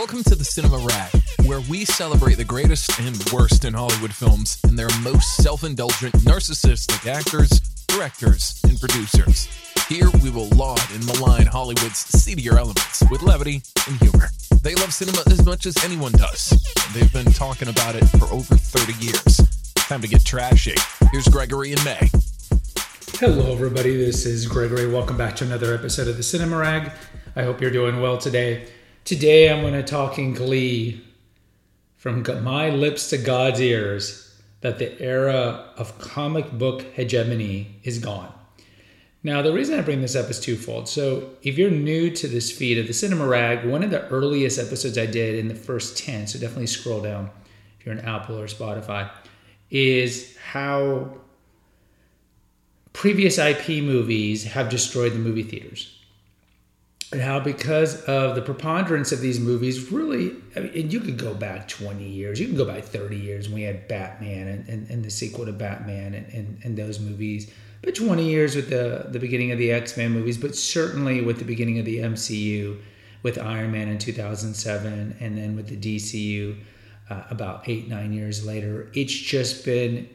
Welcome 0.00 0.24
to 0.24 0.34
the 0.34 0.46
Cinema 0.46 0.78
Rag, 0.78 1.12
where 1.44 1.60
we 1.68 1.84
celebrate 1.84 2.36
the 2.36 2.44
greatest 2.44 2.98
and 3.00 3.22
worst 3.30 3.66
in 3.66 3.74
Hollywood 3.74 4.14
films 4.14 4.58
and 4.64 4.78
their 4.78 4.88
most 5.02 5.36
self 5.36 5.62
indulgent, 5.62 6.14
narcissistic 6.24 7.06
actors, 7.06 7.50
directors, 7.86 8.58
and 8.64 8.80
producers. 8.80 9.46
Here 9.90 10.08
we 10.22 10.30
will 10.30 10.48
laud 10.56 10.80
and 10.94 11.04
malign 11.04 11.44
Hollywood's 11.44 11.98
seedier 11.98 12.56
elements 12.56 13.04
with 13.10 13.20
levity 13.20 13.60
and 13.86 14.00
humor. 14.00 14.30
They 14.62 14.74
love 14.76 14.94
cinema 14.94 15.18
as 15.26 15.44
much 15.44 15.66
as 15.66 15.76
anyone 15.84 16.12
does. 16.12 16.50
and 16.52 16.94
They've 16.94 17.12
been 17.12 17.30
talking 17.34 17.68
about 17.68 17.94
it 17.94 18.06
for 18.06 18.24
over 18.32 18.56
30 18.56 19.04
years. 19.04 19.74
Time 19.74 20.00
to 20.00 20.08
get 20.08 20.24
trashy. 20.24 20.76
Here's 21.12 21.28
Gregory 21.28 21.72
and 21.72 21.84
May. 21.84 22.08
Hello, 23.18 23.52
everybody. 23.52 23.98
This 23.98 24.24
is 24.24 24.46
Gregory. 24.46 24.90
Welcome 24.90 25.18
back 25.18 25.36
to 25.36 25.44
another 25.44 25.74
episode 25.74 26.08
of 26.08 26.16
the 26.16 26.22
Cinema 26.22 26.56
Rag. 26.56 26.90
I 27.36 27.42
hope 27.42 27.60
you're 27.60 27.70
doing 27.70 28.00
well 28.00 28.16
today. 28.16 28.66
Today, 29.04 29.50
I'm 29.50 29.62
going 29.62 29.72
to 29.72 29.82
talk 29.82 30.18
in 30.18 30.34
glee 30.34 31.02
from 31.96 32.24
my 32.44 32.70
lips 32.70 33.10
to 33.10 33.18
God's 33.18 33.60
ears 33.60 34.40
that 34.60 34.78
the 34.78 35.00
era 35.00 35.68
of 35.76 35.98
comic 35.98 36.52
book 36.52 36.82
hegemony 36.92 37.80
is 37.82 37.98
gone. 37.98 38.32
Now, 39.22 39.42
the 39.42 39.52
reason 39.52 39.78
I 39.78 39.82
bring 39.82 40.00
this 40.00 40.14
up 40.14 40.30
is 40.30 40.38
twofold. 40.38 40.88
So, 40.88 41.30
if 41.42 41.58
you're 41.58 41.70
new 41.70 42.10
to 42.10 42.28
this 42.28 42.50
feed 42.50 42.78
of 42.78 42.86
the 42.86 42.92
Cinema 42.92 43.26
Rag, 43.26 43.64
one 43.66 43.82
of 43.82 43.90
the 43.90 44.06
earliest 44.08 44.58
episodes 44.58 44.96
I 44.96 45.06
did 45.06 45.34
in 45.34 45.48
the 45.48 45.54
first 45.54 45.98
10, 45.98 46.26
so 46.26 46.38
definitely 46.38 46.66
scroll 46.66 47.00
down 47.00 47.30
if 47.78 47.86
you're 47.86 47.94
an 47.94 48.04
Apple 48.04 48.38
or 48.38 48.46
Spotify, 48.46 49.10
is 49.70 50.36
how 50.36 51.16
previous 52.92 53.38
IP 53.38 53.82
movies 53.82 54.44
have 54.44 54.68
destroyed 54.68 55.12
the 55.12 55.18
movie 55.18 55.42
theaters. 55.42 55.99
And 57.12 57.20
how, 57.20 57.40
because 57.40 58.04
of 58.04 58.36
the 58.36 58.42
preponderance 58.42 59.10
of 59.10 59.20
these 59.20 59.40
movies, 59.40 59.90
really, 59.90 60.36
I 60.54 60.60
mean, 60.60 60.72
and 60.74 60.92
you 60.92 61.00
could 61.00 61.18
go 61.18 61.34
back 61.34 61.66
20 61.66 62.04
years, 62.04 62.38
you 62.38 62.46
can 62.46 62.56
go 62.56 62.64
back 62.64 62.84
30 62.84 63.16
years 63.16 63.48
when 63.48 63.56
we 63.56 63.62
had 63.62 63.88
Batman 63.88 64.46
and, 64.46 64.68
and, 64.68 64.90
and 64.90 65.04
the 65.04 65.10
sequel 65.10 65.44
to 65.46 65.52
Batman 65.52 66.14
and, 66.14 66.26
and, 66.32 66.58
and 66.62 66.76
those 66.76 67.00
movies, 67.00 67.52
but 67.82 67.96
20 67.96 68.28
years 68.28 68.54
with 68.54 68.70
the, 68.70 69.06
the 69.08 69.18
beginning 69.18 69.50
of 69.50 69.58
the 69.58 69.72
X 69.72 69.96
Men 69.96 70.12
movies, 70.12 70.38
but 70.38 70.54
certainly 70.54 71.20
with 71.20 71.38
the 71.38 71.44
beginning 71.44 71.80
of 71.80 71.84
the 71.84 71.98
MCU 71.98 72.78
with 73.22 73.38
Iron 73.38 73.72
Man 73.72 73.88
in 73.88 73.98
2007, 73.98 75.16
and 75.18 75.36
then 75.36 75.56
with 75.56 75.66
the 75.68 75.76
DCU 75.76 76.56
uh, 77.10 77.24
about 77.30 77.68
eight, 77.68 77.88
nine 77.88 78.12
years 78.12 78.46
later. 78.46 78.90
It's 78.94 79.12
just 79.12 79.64
been 79.64 80.08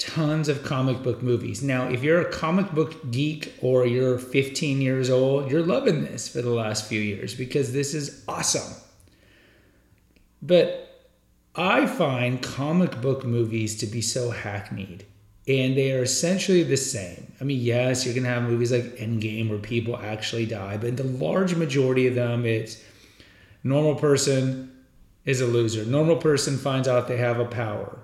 tons 0.00 0.48
of 0.48 0.64
comic 0.64 1.02
book 1.02 1.22
movies. 1.22 1.62
Now, 1.62 1.88
if 1.88 2.02
you're 2.02 2.20
a 2.20 2.32
comic 2.32 2.72
book 2.72 3.10
geek 3.12 3.52
or 3.60 3.86
you're 3.86 4.18
15 4.18 4.80
years 4.80 5.10
old, 5.10 5.50
you're 5.50 5.62
loving 5.62 6.02
this 6.02 6.26
for 6.26 6.40
the 6.42 6.50
last 6.50 6.86
few 6.86 7.00
years 7.00 7.34
because 7.34 7.72
this 7.72 7.94
is 7.94 8.24
awesome. 8.26 8.74
But 10.42 11.08
I 11.54 11.86
find 11.86 12.42
comic 12.42 13.00
book 13.02 13.24
movies 13.24 13.76
to 13.78 13.86
be 13.86 14.00
so 14.00 14.30
hackneyed 14.30 15.04
and 15.46 15.76
they 15.76 15.92
are 15.92 16.02
essentially 16.02 16.62
the 16.62 16.76
same. 16.76 17.32
I 17.40 17.44
mean, 17.44 17.60
yes, 17.60 18.04
you're 18.04 18.14
going 18.14 18.24
to 18.24 18.30
have 18.30 18.44
movies 18.44 18.72
like 18.72 18.96
Endgame 18.96 19.50
where 19.50 19.58
people 19.58 19.96
actually 19.96 20.46
die, 20.46 20.78
but 20.78 20.96
the 20.96 21.04
large 21.04 21.54
majority 21.54 22.06
of 22.06 22.14
them, 22.14 22.46
it's 22.46 22.82
normal 23.62 23.96
person 23.96 24.74
is 25.26 25.42
a 25.42 25.46
loser. 25.46 25.84
Normal 25.84 26.16
person 26.16 26.56
finds 26.56 26.88
out 26.88 27.06
they 27.06 27.18
have 27.18 27.38
a 27.38 27.44
power 27.44 27.98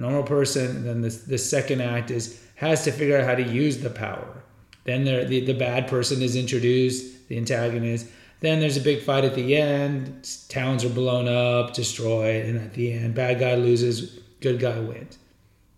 normal 0.00 0.22
person. 0.22 0.84
Then 0.84 1.00
the, 1.00 1.10
the 1.10 1.38
second 1.38 1.80
act 1.80 2.10
is 2.10 2.40
has 2.56 2.84
to 2.84 2.92
figure 2.92 3.16
out 3.16 3.24
how 3.24 3.34
to 3.34 3.42
use 3.42 3.78
the 3.78 3.90
power. 3.90 4.42
Then 4.84 5.04
there, 5.04 5.24
the, 5.24 5.44
the 5.44 5.54
bad 5.54 5.88
person 5.88 6.20
is 6.22 6.36
introduced, 6.36 7.28
the 7.28 7.36
antagonist. 7.36 8.06
Then 8.40 8.60
there's 8.60 8.76
a 8.76 8.82
big 8.82 9.02
fight 9.02 9.24
at 9.24 9.34
the 9.34 9.56
end. 9.56 10.28
Towns 10.48 10.84
are 10.84 10.90
blown 10.90 11.28
up, 11.28 11.74
destroyed, 11.74 12.44
and 12.46 12.58
at 12.58 12.74
the 12.74 12.92
end, 12.92 13.14
bad 13.14 13.38
guy 13.38 13.54
loses, 13.54 14.18
good 14.40 14.58
guy 14.58 14.78
wins. 14.78 15.18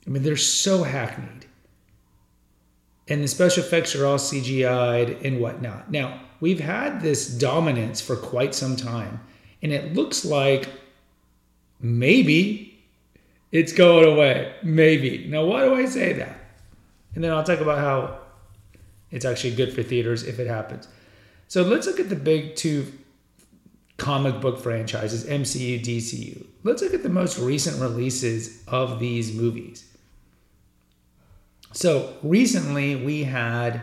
I 0.06 0.10
mean, 0.10 0.22
they're 0.22 0.36
so 0.36 0.82
hackneyed. 0.82 1.46
And 3.08 3.22
the 3.22 3.28
special 3.28 3.64
effects 3.64 3.94
are 3.94 4.06
all 4.06 4.18
CGI'd 4.18 5.24
and 5.24 5.40
whatnot. 5.40 5.90
Now, 5.90 6.20
we've 6.40 6.60
had 6.60 7.00
this 7.00 7.28
dominance 7.28 8.00
for 8.00 8.16
quite 8.16 8.54
some 8.54 8.76
time, 8.76 9.20
and 9.60 9.72
it 9.72 9.94
looks 9.94 10.24
like 10.24 10.68
maybe 11.80 12.71
it's 13.52 13.72
going 13.72 14.10
away. 14.10 14.54
Maybe. 14.62 15.26
Now, 15.28 15.44
why 15.44 15.64
do 15.64 15.74
I 15.74 15.84
say 15.84 16.14
that? 16.14 16.36
And 17.14 17.22
then 17.22 17.30
I'll 17.30 17.44
talk 17.44 17.60
about 17.60 17.78
how 17.78 18.18
it's 19.10 19.24
actually 19.24 19.54
good 19.54 19.72
for 19.72 19.82
theaters 19.82 20.22
if 20.24 20.38
it 20.38 20.48
happens. 20.48 20.88
So 21.48 21.62
let's 21.62 21.86
look 21.86 22.00
at 22.00 22.08
the 22.08 22.16
big 22.16 22.56
two 22.56 22.90
comic 23.98 24.40
book 24.40 24.58
franchises 24.58 25.26
MCU, 25.26 25.84
DCU. 25.84 26.46
Let's 26.64 26.82
look 26.82 26.94
at 26.94 27.02
the 27.02 27.10
most 27.10 27.38
recent 27.38 27.80
releases 27.80 28.64
of 28.66 28.98
these 28.98 29.34
movies. 29.34 29.86
So 31.72 32.14
recently 32.22 32.96
we 32.96 33.24
had 33.24 33.82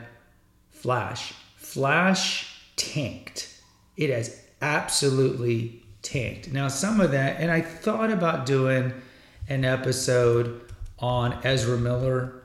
Flash. 0.71 1.33
Flash 1.57 2.55
tanked. 2.75 3.53
It 3.97 4.09
has 4.09 4.41
absolutely 4.61 5.83
tanked. 6.01 6.51
Now, 6.51 6.69
some 6.69 7.01
of 7.01 7.11
that, 7.11 7.39
and 7.39 7.51
I 7.51 7.61
thought 7.61 8.11
about 8.11 8.45
doing 8.45 8.93
an 9.49 9.65
episode 9.65 10.61
on 10.99 11.37
Ezra 11.43 11.77
Miller 11.77 12.41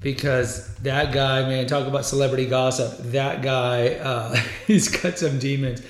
because 0.00 0.74
that 0.76 1.12
guy, 1.12 1.42
man, 1.42 1.66
talk 1.66 1.86
about 1.86 2.06
celebrity 2.06 2.46
gossip. 2.46 2.96
That 3.10 3.42
guy, 3.42 3.94
uh, 3.96 4.34
he's 4.66 4.88
got 4.88 5.18
some 5.18 5.38
demons. 5.38 5.82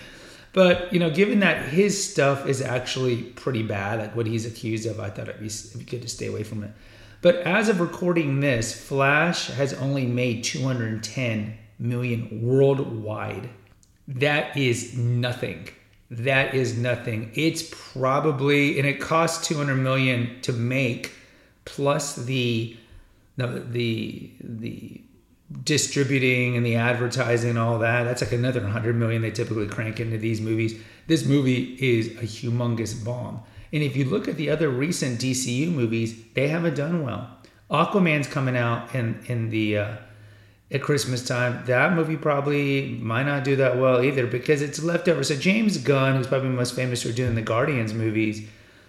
But 0.53 0.93
you 0.93 0.99
know, 0.99 1.11
given 1.11 1.41
that 1.41 1.69
his 1.69 2.11
stuff 2.11 2.47
is 2.47 2.61
actually 2.61 3.23
pretty 3.23 3.63
bad, 3.63 4.01
like 4.01 4.17
what 4.17 4.27
he's 4.27 4.47
accused 4.47 4.87
of, 4.87 4.99
I 4.99 5.11
thought 5.11 5.29
it'd 5.29 5.41
be, 5.41 5.47
it'd 5.47 5.79
be 5.79 5.85
good 5.85 6.03
to 6.03 6.09
stay 6.09 6.27
away 6.27 6.43
from 6.43 6.65
it. 6.65 6.73
But 7.23 7.37
as 7.37 7.69
of 7.69 7.81
recording 7.81 8.41
this, 8.41 8.73
Flash 8.73 9.49
has 9.49 9.75
only 9.75 10.07
made 10.07 10.43
210 10.43 11.57
million 11.79 12.43
worldwide. 12.43 13.49
That 14.09 14.57
is 14.57 14.97
nothing 14.97 15.69
that 16.11 16.55
is 16.55 16.77
nothing. 16.77 17.31
It's 17.35 17.63
probably 17.93 18.79
and 18.79 18.87
it 18.87 19.01
costs 19.01 19.47
200 19.47 19.77
million 19.77 20.41
to 20.43 20.53
make 20.53 21.13
plus 21.65 22.17
the 22.17 22.77
the 23.37 24.31
the, 24.41 25.01
distributing 25.65 26.57
and 26.57 26.65
the 26.65 26.77
advertising 26.77 27.51
and 27.51 27.59
all 27.59 27.79
that. 27.81 28.05
That's 28.05 28.23
like 28.23 28.33
another 28.33 28.61
100 28.61 28.95
million 28.95 29.23
they 29.23 29.31
typically 29.31 29.67
crank 29.67 29.99
into 29.99 30.17
these 30.17 30.41
movies. 30.41 30.81
This 31.09 31.25
movie 31.25 31.77
is 31.81 32.09
a 32.19 32.27
humongous 32.27 33.05
bomb. 33.05 33.43
And 33.73 33.83
if 33.83 33.97
you 33.97 34.05
look 34.05 34.29
at 34.29 34.37
the 34.37 34.51
other 34.51 34.69
recent 34.69 35.21
DCU 35.21 35.73
movies, 35.73 36.23
they 36.35 36.49
haven't 36.49 36.75
done 36.75 37.03
well. 37.03 37.37
Aquaman's 37.71 38.27
coming 38.27 38.57
out 38.57 38.95
in 38.95 39.21
in 39.27 39.51
the 39.51 39.79
uh, 39.79 39.97
at 40.73 40.83
Christmas 40.83 41.27
time, 41.27 41.65
that 41.67 41.95
movie 41.95 42.17
probably 42.17 42.91
might 43.01 43.25
not 43.25 43.43
do 43.43 43.57
that 43.57 43.79
well 43.79 44.03
either 44.03 44.27
because 44.27 44.63
it's 44.63 44.83
leftover. 44.83 45.25
So 45.25 45.37
James 45.37 45.79
Gunn, 45.79 46.17
who's 46.17 46.29
probably 46.29 46.51
most 46.51 46.77
famous 46.77 47.03
for 47.03 47.13
doing 47.13 47.35
the 47.35 47.43
Guardians 47.43 47.93
movies, 47.93 48.47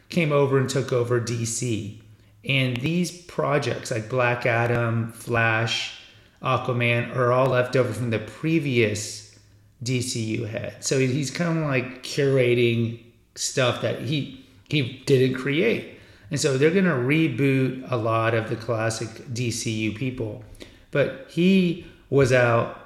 came 0.09 0.31
over 0.31 0.59
and 0.59 0.69
took 0.69 0.93
over 0.93 1.19
DC. 1.19 1.99
And 2.47 2.77
these 2.77 3.11
projects 3.23 3.91
like 3.91 4.09
Black 4.09 4.45
Adam, 4.45 5.11
Flash, 5.11 5.99
Aquaman 6.41 7.15
are 7.15 7.31
all 7.31 7.47
left 7.47 7.75
over 7.75 7.93
from 7.93 8.09
the 8.09 8.19
previous 8.19 9.37
DCU 9.83 10.47
head. 10.47 10.83
So 10.83 10.99
he's 10.99 11.31
kind 11.31 11.59
of 11.59 11.65
like 11.65 12.03
curating 12.03 12.99
stuff 13.35 13.81
that 13.81 14.01
he 14.01 14.45
he 14.69 15.03
didn't 15.05 15.35
create. 15.35 15.99
And 16.29 16.39
so 16.39 16.57
they're 16.57 16.71
going 16.71 16.85
to 16.85 16.91
reboot 16.91 17.91
a 17.91 17.97
lot 17.97 18.33
of 18.33 18.49
the 18.49 18.55
classic 18.55 19.09
DCU 19.33 19.95
people 19.95 20.45
but 20.91 21.25
he 21.29 21.85
was 22.09 22.31
out 22.31 22.77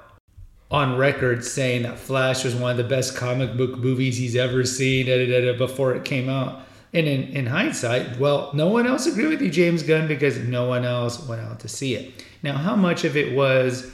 on 0.71 0.97
record 0.97 1.43
saying 1.43 1.83
that 1.83 1.99
Flash 1.99 2.43
was 2.43 2.55
one 2.55 2.71
of 2.71 2.77
the 2.77 2.83
best 2.83 3.15
comic 3.15 3.55
book 3.55 3.77
movies 3.77 4.17
he's 4.17 4.35
ever 4.35 4.63
seen 4.63 5.05
da, 5.05 5.25
da, 5.25 5.51
da, 5.51 5.57
before 5.57 5.93
it 5.93 6.05
came 6.05 6.29
out. 6.29 6.61
And 6.93 7.07
in, 7.07 7.23
in 7.29 7.45
hindsight, 7.45 8.17
well, 8.19 8.51
no 8.53 8.67
one 8.67 8.87
else 8.87 9.05
agreed 9.05 9.27
with 9.27 9.41
you, 9.41 9.49
James 9.49 9.83
Gunn, 9.83 10.07
because 10.07 10.37
no 10.39 10.67
one 10.67 10.85
else 10.85 11.25
went 11.27 11.41
out 11.41 11.59
to 11.59 11.67
see 11.67 11.93
it. 11.95 12.23
Now, 12.41 12.57
how 12.57 12.75
much 12.75 13.03
of 13.03 13.17
it 13.17 13.35
was 13.35 13.91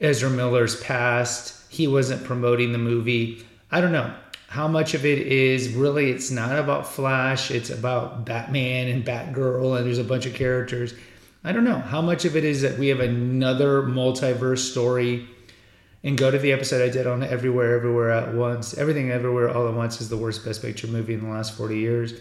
Ezra 0.00 0.30
Miller's 0.30 0.80
past? 0.80 1.60
He 1.70 1.88
wasn't 1.88 2.24
promoting 2.24 2.72
the 2.72 2.78
movie. 2.78 3.44
I 3.72 3.80
don't 3.80 3.92
know. 3.92 4.14
How 4.46 4.68
much 4.68 4.94
of 4.94 5.04
it 5.04 5.26
is 5.26 5.74
really, 5.74 6.10
it's 6.10 6.30
not 6.30 6.58
about 6.58 6.86
Flash, 6.86 7.50
it's 7.50 7.70
about 7.70 8.24
Batman 8.24 8.88
and 8.88 9.04
Batgirl, 9.04 9.76
and 9.76 9.86
there's 9.86 9.98
a 9.98 10.04
bunch 10.04 10.26
of 10.26 10.34
characters. 10.34 10.94
I 11.42 11.52
don't 11.52 11.64
know 11.64 11.78
how 11.78 12.02
much 12.02 12.24
of 12.24 12.36
it 12.36 12.44
is 12.44 12.62
that 12.62 12.78
we 12.78 12.88
have 12.88 13.00
another 13.00 13.82
multiverse 13.82 14.70
story. 14.70 15.28
And 16.02 16.16
go 16.16 16.30
to 16.30 16.38
the 16.38 16.52
episode 16.52 16.80
I 16.82 16.88
did 16.88 17.06
on 17.06 17.22
Everywhere, 17.22 17.76
Everywhere 17.76 18.10
at 18.10 18.34
Once. 18.34 18.72
Everything 18.78 19.10
Everywhere 19.10 19.50
All 19.50 19.68
at 19.68 19.74
Once 19.74 20.00
is 20.00 20.08
the 20.08 20.16
worst 20.16 20.42
Best 20.44 20.62
Picture 20.62 20.86
movie 20.86 21.12
in 21.12 21.22
the 21.22 21.28
last 21.28 21.54
40 21.54 21.76
years. 21.76 22.14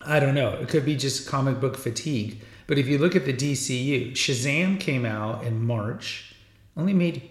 I 0.00 0.18
don't 0.18 0.34
know. 0.34 0.50
It 0.54 0.68
could 0.68 0.84
be 0.84 0.96
just 0.96 1.28
comic 1.28 1.60
book 1.60 1.76
fatigue. 1.76 2.42
But 2.66 2.78
if 2.78 2.88
you 2.88 2.98
look 2.98 3.14
at 3.14 3.24
the 3.24 3.32
DCU, 3.32 4.12
Shazam 4.12 4.80
came 4.80 5.04
out 5.04 5.44
in 5.44 5.64
March, 5.64 6.34
only 6.76 6.92
made 6.92 7.30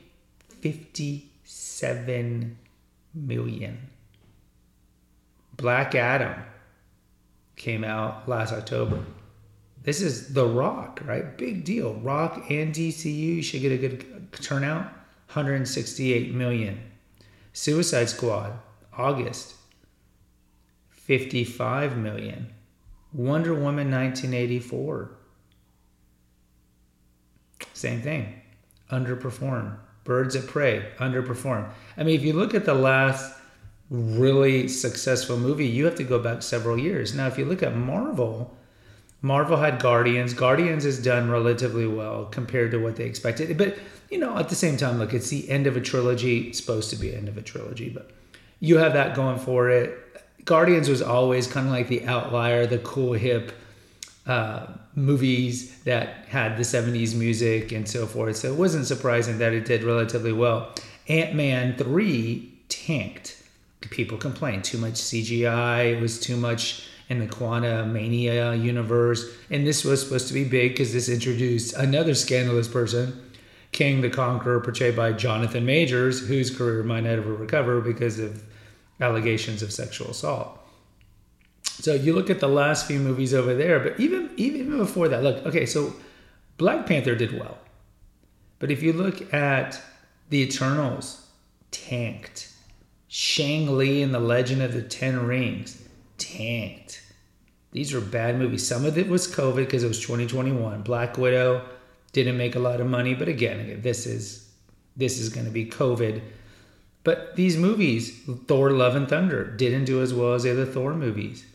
57 0.61 2.57
million. 3.13 3.89
Black 5.57 5.95
Adam 5.95 6.41
came 7.57 7.83
out 7.83 8.27
last 8.27 8.53
October. 8.53 9.03
This 9.85 10.01
is 10.01 10.33
The 10.33 10.47
Rock, 10.47 10.99
right? 11.05 11.37
Big 11.37 11.63
deal. 11.63 11.93
Rock 11.93 12.49
and 12.49 12.73
DCU 12.73 13.43
should 13.43 13.61
get 13.61 13.71
a 13.71 13.77
good 13.77 14.31
turnout. 14.33 14.81
168 15.27 16.33
million. 16.33 16.81
Suicide 17.53 18.09
Squad, 18.09 18.53
August, 18.97 19.53
55 20.89 21.97
million. 21.97 22.51
Wonder 23.13 23.53
Woman 23.53 23.91
1984. 23.91 25.11
Same 27.73 28.01
thing. 28.01 28.41
Underperform. 28.91 29.77
Birds 30.03 30.35
of 30.35 30.47
Prey, 30.47 30.91
underperform. 30.97 31.69
I 31.97 32.03
mean, 32.03 32.15
if 32.15 32.23
you 32.25 32.33
look 32.33 32.53
at 32.55 32.65
the 32.65 32.73
last 32.73 33.37
really 33.89 34.67
successful 34.67 35.37
movie, 35.37 35.67
you 35.67 35.85
have 35.85 35.95
to 35.95 36.03
go 36.03 36.19
back 36.19 36.41
several 36.41 36.77
years. 36.77 37.13
Now, 37.13 37.27
if 37.27 37.37
you 37.37 37.45
look 37.45 37.61
at 37.61 37.75
Marvel, 37.75 38.55
Marvel 39.25 39.57
had 39.57 39.79
Guardians. 39.79 40.35
Guardians 40.35 40.83
has 40.83 41.01
done 41.01 41.31
relatively 41.31 41.87
well 41.87 42.25
compared 42.25 42.69
to 42.69 42.77
what 42.77 42.95
they 42.95 43.05
expected. 43.05 43.57
But, 43.57 43.75
you 44.11 44.19
know, 44.19 44.37
at 44.37 44.49
the 44.49 44.55
same 44.55 44.77
time, 44.77 44.99
look, 44.99 45.15
it's 45.15 45.29
the 45.29 45.49
end 45.49 45.65
of 45.65 45.75
a 45.75 45.81
trilogy. 45.81 46.41
It's 46.41 46.59
supposed 46.59 46.91
to 46.91 46.95
be 46.95 47.09
the 47.09 47.17
end 47.17 47.27
of 47.27 47.35
a 47.35 47.41
trilogy, 47.41 47.89
but 47.89 48.11
you 48.59 48.77
have 48.77 48.93
that 48.93 49.15
going 49.15 49.39
for 49.39 49.71
it. 49.71 49.97
Guardians 50.45 50.87
was 50.87 51.01
always 51.01 51.47
kind 51.47 51.65
of 51.65 51.73
like 51.73 51.87
the 51.87 52.05
outlier, 52.05 52.67
the 52.67 52.77
cool, 52.77 53.13
hip 53.13 53.51
uh, 54.27 54.67
movies 54.93 55.75
that 55.85 56.27
had 56.27 56.55
the 56.55 56.61
70s 56.61 57.15
music 57.15 57.71
and 57.71 57.89
so 57.89 58.05
forth. 58.05 58.35
So 58.37 58.53
it 58.53 58.59
wasn't 58.59 58.85
surprising 58.85 59.39
that 59.39 59.53
it 59.53 59.65
did 59.65 59.83
relatively 59.83 60.33
well. 60.33 60.71
Ant 61.07 61.33
Man 61.33 61.75
3 61.77 62.59
tanked. 62.69 63.41
People 63.89 64.19
complained 64.19 64.63
too 64.63 64.77
much 64.77 64.93
CGI, 64.93 65.93
it 65.95 65.99
was 65.99 66.19
too 66.19 66.37
much 66.37 66.87
in 67.09 67.19
the 67.19 67.27
Quantumania 67.27 68.61
universe. 68.61 69.29
And 69.49 69.65
this 69.65 69.83
was 69.83 70.01
supposed 70.01 70.27
to 70.27 70.33
be 70.33 70.43
big 70.43 70.73
because 70.73 70.93
this 70.93 71.09
introduced 71.09 71.75
another 71.75 72.15
scandalous 72.15 72.67
person, 72.67 73.31
Kang 73.71 74.01
the 74.01 74.09
Conqueror, 74.09 74.59
portrayed 74.61 74.95
by 74.95 75.13
Jonathan 75.13 75.65
Majors, 75.65 76.27
whose 76.27 76.55
career 76.55 76.83
might 76.83 77.03
never 77.03 77.33
recover 77.33 77.81
because 77.81 78.19
of 78.19 78.43
allegations 78.99 79.61
of 79.61 79.71
sexual 79.71 80.11
assault. 80.11 80.59
So 81.63 81.93
you 81.93 82.13
look 82.13 82.29
at 82.29 82.39
the 82.39 82.47
last 82.47 82.87
few 82.87 82.99
movies 82.99 83.33
over 83.33 83.53
there, 83.53 83.79
but 83.79 83.99
even 83.99 84.31
even 84.37 84.77
before 84.77 85.09
that, 85.09 85.23
look, 85.23 85.45
okay, 85.45 85.65
so 85.65 85.93
Black 86.57 86.85
Panther 86.85 87.15
did 87.15 87.37
well. 87.37 87.57
But 88.59 88.71
if 88.71 88.81
you 88.81 88.93
look 88.93 89.33
at 89.33 89.81
The 90.29 90.41
Eternals, 90.41 91.27
tanked. 91.71 92.51
Shang-Chi 93.07 93.83
and 93.83 94.13
the 94.13 94.19
Legend 94.19 94.61
of 94.61 94.73
the 94.73 94.81
Ten 94.81 95.25
Rings, 95.25 95.84
tanked. 96.33 97.01
These 97.71 97.93
were 97.93 98.01
bad 98.01 98.39
movies. 98.39 98.65
Some 98.65 98.85
of 98.85 98.97
it 98.97 99.09
was 99.09 99.27
COVID 99.27 99.57
because 99.57 99.83
it 99.83 99.87
was 99.87 99.99
2021. 99.99 100.81
Black 100.81 101.17
Widow 101.17 101.65
didn't 102.13 102.37
make 102.37 102.55
a 102.55 102.59
lot 102.59 102.79
of 102.79 102.87
money, 102.87 103.13
but 103.13 103.27
again, 103.27 103.81
this 103.81 104.05
is 104.05 104.49
this 104.95 105.19
is 105.19 105.29
going 105.29 105.45
to 105.45 105.51
be 105.51 105.65
COVID. 105.65 106.21
But 107.03 107.35
these 107.35 107.57
movies, 107.57 108.21
Thor: 108.47 108.71
Love 108.71 108.95
and 108.95 109.09
Thunder, 109.09 109.43
didn't 109.43 109.85
do 109.85 110.01
as 110.01 110.13
well 110.13 110.33
as 110.33 110.43
the 110.43 110.51
other 110.51 110.65
Thor 110.65 110.93
movies. 110.93 111.45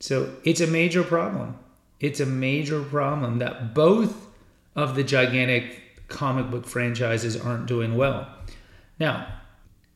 So 0.00 0.34
it's 0.44 0.60
a 0.60 0.66
major 0.66 1.04
problem. 1.04 1.56
It's 2.00 2.20
a 2.20 2.26
major 2.26 2.82
problem 2.82 3.38
that 3.38 3.74
both 3.74 4.26
of 4.74 4.96
the 4.96 5.04
gigantic 5.04 6.08
comic 6.08 6.50
book 6.50 6.66
franchises 6.66 7.40
aren't 7.40 7.66
doing 7.66 7.96
well. 7.96 8.28
Now, 8.98 9.26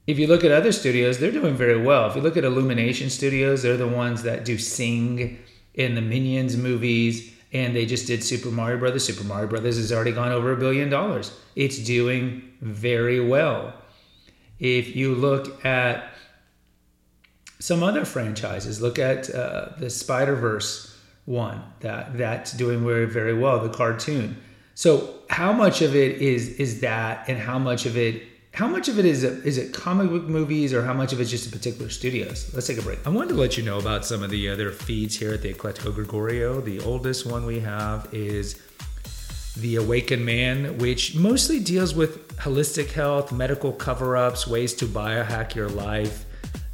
if 0.08 0.18
you 0.18 0.26
look 0.26 0.42
at 0.42 0.50
other 0.50 0.72
studios, 0.72 1.18
they're 1.18 1.30
doing 1.30 1.54
very 1.54 1.80
well. 1.80 2.08
If 2.08 2.16
you 2.16 2.22
look 2.22 2.36
at 2.36 2.42
Illumination 2.42 3.10
Studios, 3.10 3.62
they're 3.62 3.76
the 3.76 3.86
ones 3.86 4.24
that 4.24 4.44
do 4.44 4.58
Sing 4.58 5.38
in 5.74 5.94
the 5.94 6.00
Minions 6.00 6.56
movies, 6.56 7.32
and 7.52 7.76
they 7.76 7.86
just 7.86 8.06
did 8.06 8.24
Super 8.24 8.50
Mario 8.50 8.78
Brothers. 8.78 9.04
Super 9.04 9.22
Mario 9.22 9.46
Brothers 9.46 9.76
has 9.76 9.92
already 9.92 10.12
gone 10.12 10.32
over 10.32 10.52
a 10.52 10.56
billion 10.56 10.88
dollars. 10.88 11.38
It's 11.54 11.78
doing 11.78 12.42
very 12.60 13.20
well. 13.20 13.74
If 14.58 14.96
you 14.96 15.14
look 15.14 15.64
at 15.64 16.10
some 17.58 17.82
other 17.82 18.04
franchises. 18.04 18.80
Look 18.80 18.98
at 18.98 19.32
uh, 19.34 19.70
the 19.78 19.90
Spider 19.90 20.34
Verse 20.34 20.96
one 21.26 21.62
that 21.80 22.16
that's 22.16 22.52
doing 22.52 22.82
very 22.82 23.04
very 23.06 23.34
well. 23.34 23.60
The 23.60 23.68
cartoon. 23.68 24.36
So 24.74 25.14
how 25.28 25.52
much 25.52 25.82
of 25.82 25.94
it 25.94 26.22
is 26.22 26.48
is 26.60 26.80
that, 26.80 27.28
and 27.28 27.38
how 27.38 27.58
much 27.58 27.84
of 27.84 27.96
it 27.96 28.22
how 28.52 28.66
much 28.66 28.88
of 28.88 28.98
it 28.98 29.04
is 29.04 29.22
is 29.22 29.58
it 29.58 29.72
comic 29.72 30.08
book 30.08 30.24
movies 30.24 30.74
or 30.74 30.82
how 30.82 30.92
much 30.92 31.12
of 31.12 31.20
it's 31.20 31.30
just 31.30 31.50
particular 31.52 31.90
studios? 31.90 32.52
Let's 32.54 32.66
take 32.66 32.78
a 32.78 32.82
break. 32.82 32.98
I 33.06 33.10
wanted 33.10 33.30
to 33.30 33.34
let 33.36 33.56
you 33.56 33.62
know 33.62 33.78
about 33.78 34.04
some 34.04 34.22
of 34.22 34.30
the 34.30 34.48
other 34.48 34.72
feeds 34.72 35.16
here 35.16 35.32
at 35.32 35.42
the 35.42 35.52
Eclectico 35.52 35.94
Gregorio. 35.94 36.60
The 36.60 36.80
oldest 36.80 37.26
one 37.26 37.46
we 37.46 37.60
have 37.60 38.08
is 38.12 38.60
the 39.56 39.76
Awakened 39.76 40.24
Man, 40.24 40.78
which 40.78 41.14
mostly 41.14 41.60
deals 41.60 41.94
with 41.94 42.36
holistic 42.36 42.92
health, 42.92 43.32
medical 43.32 43.72
cover 43.72 44.16
ups, 44.16 44.46
ways 44.46 44.74
to 44.74 44.86
biohack 44.86 45.54
your 45.54 45.68
life 45.68 46.24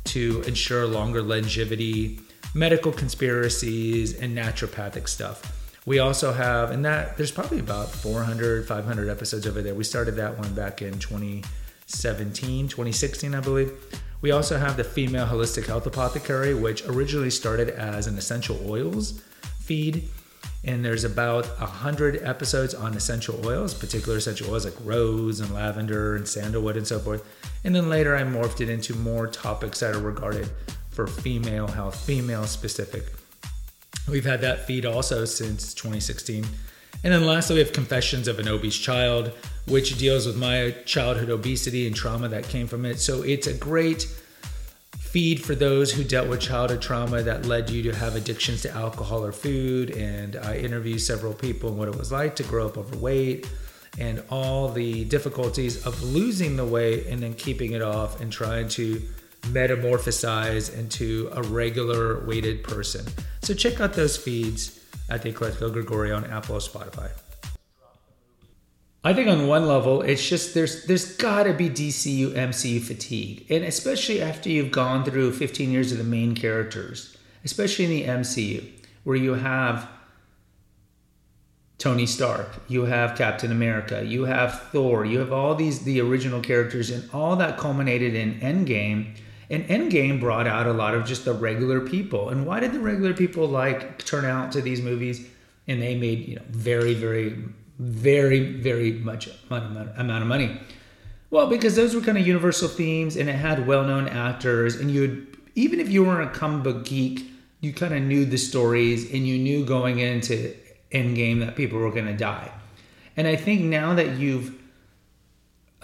to 0.04 0.42
ensure 0.46 0.86
longer 0.86 1.22
longevity, 1.22 2.20
medical 2.54 2.92
conspiracies, 2.92 4.18
and 4.18 4.36
naturopathic 4.36 5.08
stuff. 5.08 5.60
We 5.86 5.98
also 5.98 6.32
have, 6.32 6.70
and 6.70 6.84
that 6.84 7.16
there's 7.16 7.30
probably 7.30 7.58
about 7.58 7.90
400, 7.90 8.66
500 8.66 9.08
episodes 9.08 9.46
over 9.46 9.60
there. 9.60 9.74
We 9.74 9.84
started 9.84 10.16
that 10.16 10.38
one 10.38 10.54
back 10.54 10.80
in 10.80 10.98
2017, 11.94 12.68
2016, 12.68 13.34
I 13.34 13.40
believe. 13.40 13.72
We 14.20 14.30
also 14.30 14.58
have 14.58 14.76
the 14.76 14.84
Female 14.84 15.26
Holistic 15.26 15.66
Health 15.66 15.86
Apothecary, 15.86 16.54
which 16.54 16.84
originally 16.86 17.30
started 17.30 17.70
as 17.70 18.06
an 18.06 18.18
essential 18.18 18.58
oils 18.68 19.22
feed 19.60 20.08
and 20.66 20.82
there's 20.82 21.04
about 21.04 21.44
a 21.60 21.66
hundred 21.66 22.22
episodes 22.22 22.74
on 22.74 22.94
essential 22.94 23.46
oils, 23.46 23.74
particular 23.74 24.16
essential 24.16 24.50
oils 24.50 24.64
like 24.64 24.74
rose 24.82 25.40
and 25.40 25.52
lavender 25.52 26.16
and 26.16 26.26
sandalwood 26.26 26.76
and 26.78 26.86
so 26.86 26.98
forth. 26.98 27.22
And 27.64 27.74
then 27.74 27.90
later 27.90 28.16
I 28.16 28.22
morphed 28.22 28.62
it 28.62 28.70
into 28.70 28.94
more 28.94 29.26
topics 29.26 29.80
that 29.80 29.94
are 29.94 30.00
regarded 30.00 30.48
for 30.90 31.06
female 31.06 31.66
health, 31.66 32.00
female 32.00 32.44
specific. 32.46 33.12
We've 34.08 34.24
had 34.24 34.40
that 34.40 34.66
feed 34.66 34.86
also 34.86 35.26
since 35.26 35.74
2016. 35.74 36.46
And 37.02 37.12
then 37.12 37.26
lastly, 37.26 37.56
we 37.56 37.60
have 37.60 37.72
Confessions 37.72 38.28
of 38.28 38.38
an 38.38 38.48
Obese 38.48 38.78
Child, 38.78 39.32
which 39.66 39.98
deals 39.98 40.26
with 40.26 40.36
my 40.36 40.74
childhood 40.84 41.30
obesity 41.30 41.86
and 41.86 41.94
trauma 41.94 42.28
that 42.28 42.44
came 42.44 42.66
from 42.66 42.84
it. 42.84 42.98
So 42.98 43.22
it's 43.22 43.46
a 43.46 43.54
great 43.54 44.06
feed 44.98 45.42
for 45.44 45.54
those 45.54 45.92
who 45.92 46.02
dealt 46.02 46.28
with 46.28 46.40
childhood 46.40 46.82
trauma 46.82 47.22
that 47.22 47.46
led 47.46 47.70
you 47.70 47.82
to 47.84 47.94
have 47.94 48.16
addictions 48.16 48.62
to 48.62 48.70
alcohol 48.72 49.24
or 49.24 49.32
food. 49.32 49.90
And 49.90 50.36
I 50.36 50.56
interviewed 50.56 51.00
several 51.00 51.32
people 51.32 51.68
and 51.70 51.78
what 51.78 51.88
it 51.88 51.96
was 51.96 52.10
like 52.10 52.36
to 52.36 52.42
grow 52.42 52.66
up 52.66 52.76
overweight 52.76 53.48
and 53.98 54.22
all 54.30 54.68
the 54.68 55.04
difficulties 55.04 55.86
of 55.86 56.02
losing 56.02 56.56
the 56.56 56.64
weight 56.64 57.06
and 57.06 57.22
then 57.22 57.34
keeping 57.34 57.72
it 57.72 57.82
off 57.82 58.20
and 58.20 58.32
trying 58.32 58.68
to 58.70 59.00
metamorphosize 59.42 60.76
into 60.76 61.30
a 61.32 61.42
regular 61.42 62.24
weighted 62.26 62.64
person. 62.64 63.06
So 63.42 63.54
check 63.54 63.80
out 63.80 63.92
those 63.92 64.16
feeds 64.16 64.80
at 65.08 65.22
the 65.22 65.32
Eclectico 65.32 65.72
Gregorio 65.72 66.16
on 66.16 66.24
Apple 66.24 66.56
or 66.56 66.60
Spotify. 66.60 67.10
I 69.06 69.12
think 69.12 69.28
on 69.28 69.46
one 69.46 69.66
level, 69.66 70.00
it's 70.00 70.26
just 70.26 70.54
there's 70.54 70.86
there's 70.86 71.14
got 71.16 71.42
to 71.42 71.52
be 71.52 71.68
DCU 71.68 72.30
MCU 72.30 72.80
fatigue, 72.80 73.44
and 73.50 73.62
especially 73.62 74.22
after 74.22 74.48
you've 74.48 74.70
gone 74.70 75.04
through 75.04 75.32
15 75.32 75.70
years 75.70 75.92
of 75.92 75.98
the 75.98 76.04
main 76.04 76.34
characters, 76.34 77.14
especially 77.44 77.84
in 77.84 77.90
the 77.90 78.22
MCU, 78.22 78.66
where 79.04 79.16
you 79.16 79.34
have 79.34 79.86
Tony 81.76 82.06
Stark, 82.06 82.48
you 82.66 82.86
have 82.86 83.14
Captain 83.14 83.52
America, 83.52 84.02
you 84.02 84.24
have 84.24 84.70
Thor, 84.70 85.04
you 85.04 85.18
have 85.18 85.34
all 85.34 85.54
these 85.54 85.80
the 85.80 86.00
original 86.00 86.40
characters, 86.40 86.88
and 86.88 87.08
all 87.12 87.36
that 87.36 87.58
culminated 87.58 88.14
in 88.14 88.40
Endgame. 88.40 89.14
And 89.54 89.66
Endgame 89.68 90.20
brought 90.20 90.46
out 90.46 90.66
a 90.66 90.72
lot 90.72 90.94
of 90.94 91.06
just 91.06 91.24
the 91.24 91.32
regular 91.32 91.80
people. 91.80 92.30
And 92.30 92.44
why 92.44 92.60
did 92.60 92.72
the 92.72 92.80
regular 92.80 93.14
people 93.14 93.46
like 93.46 94.04
turn 94.04 94.24
out 94.24 94.52
to 94.52 94.60
these 94.60 94.82
movies? 94.82 95.26
And 95.68 95.80
they 95.80 95.94
made 95.94 96.28
you 96.28 96.36
know 96.36 96.42
very 96.50 96.94
very 96.94 97.36
very, 97.78 98.52
very 98.52 98.92
much 98.92 99.28
amount 99.50 100.22
of 100.22 100.26
money. 100.26 100.60
Well, 101.30 101.48
because 101.48 101.74
those 101.74 101.94
were 101.94 102.00
kind 102.00 102.16
of 102.18 102.26
universal 102.26 102.68
themes, 102.68 103.16
and 103.16 103.28
it 103.28 103.34
had 103.34 103.66
well-known 103.66 104.08
actors, 104.08 104.76
and 104.76 104.90
you'd 104.90 105.36
even 105.56 105.80
if 105.80 105.88
you 105.88 106.04
weren't 106.04 106.28
a 106.28 106.32
comic 106.32 106.64
book 106.64 106.84
geek, 106.84 107.30
you 107.60 107.72
kind 107.72 107.94
of 107.94 108.02
knew 108.02 108.24
the 108.24 108.36
stories, 108.36 109.12
and 109.12 109.26
you 109.26 109.38
knew 109.38 109.64
going 109.64 109.98
into 109.98 110.54
Endgame 110.92 111.40
that 111.40 111.56
people 111.56 111.78
were 111.78 111.90
going 111.90 112.06
to 112.06 112.16
die. 112.16 112.50
And 113.16 113.26
I 113.26 113.36
think 113.36 113.62
now 113.62 113.94
that 113.94 114.18
you've 114.18 114.52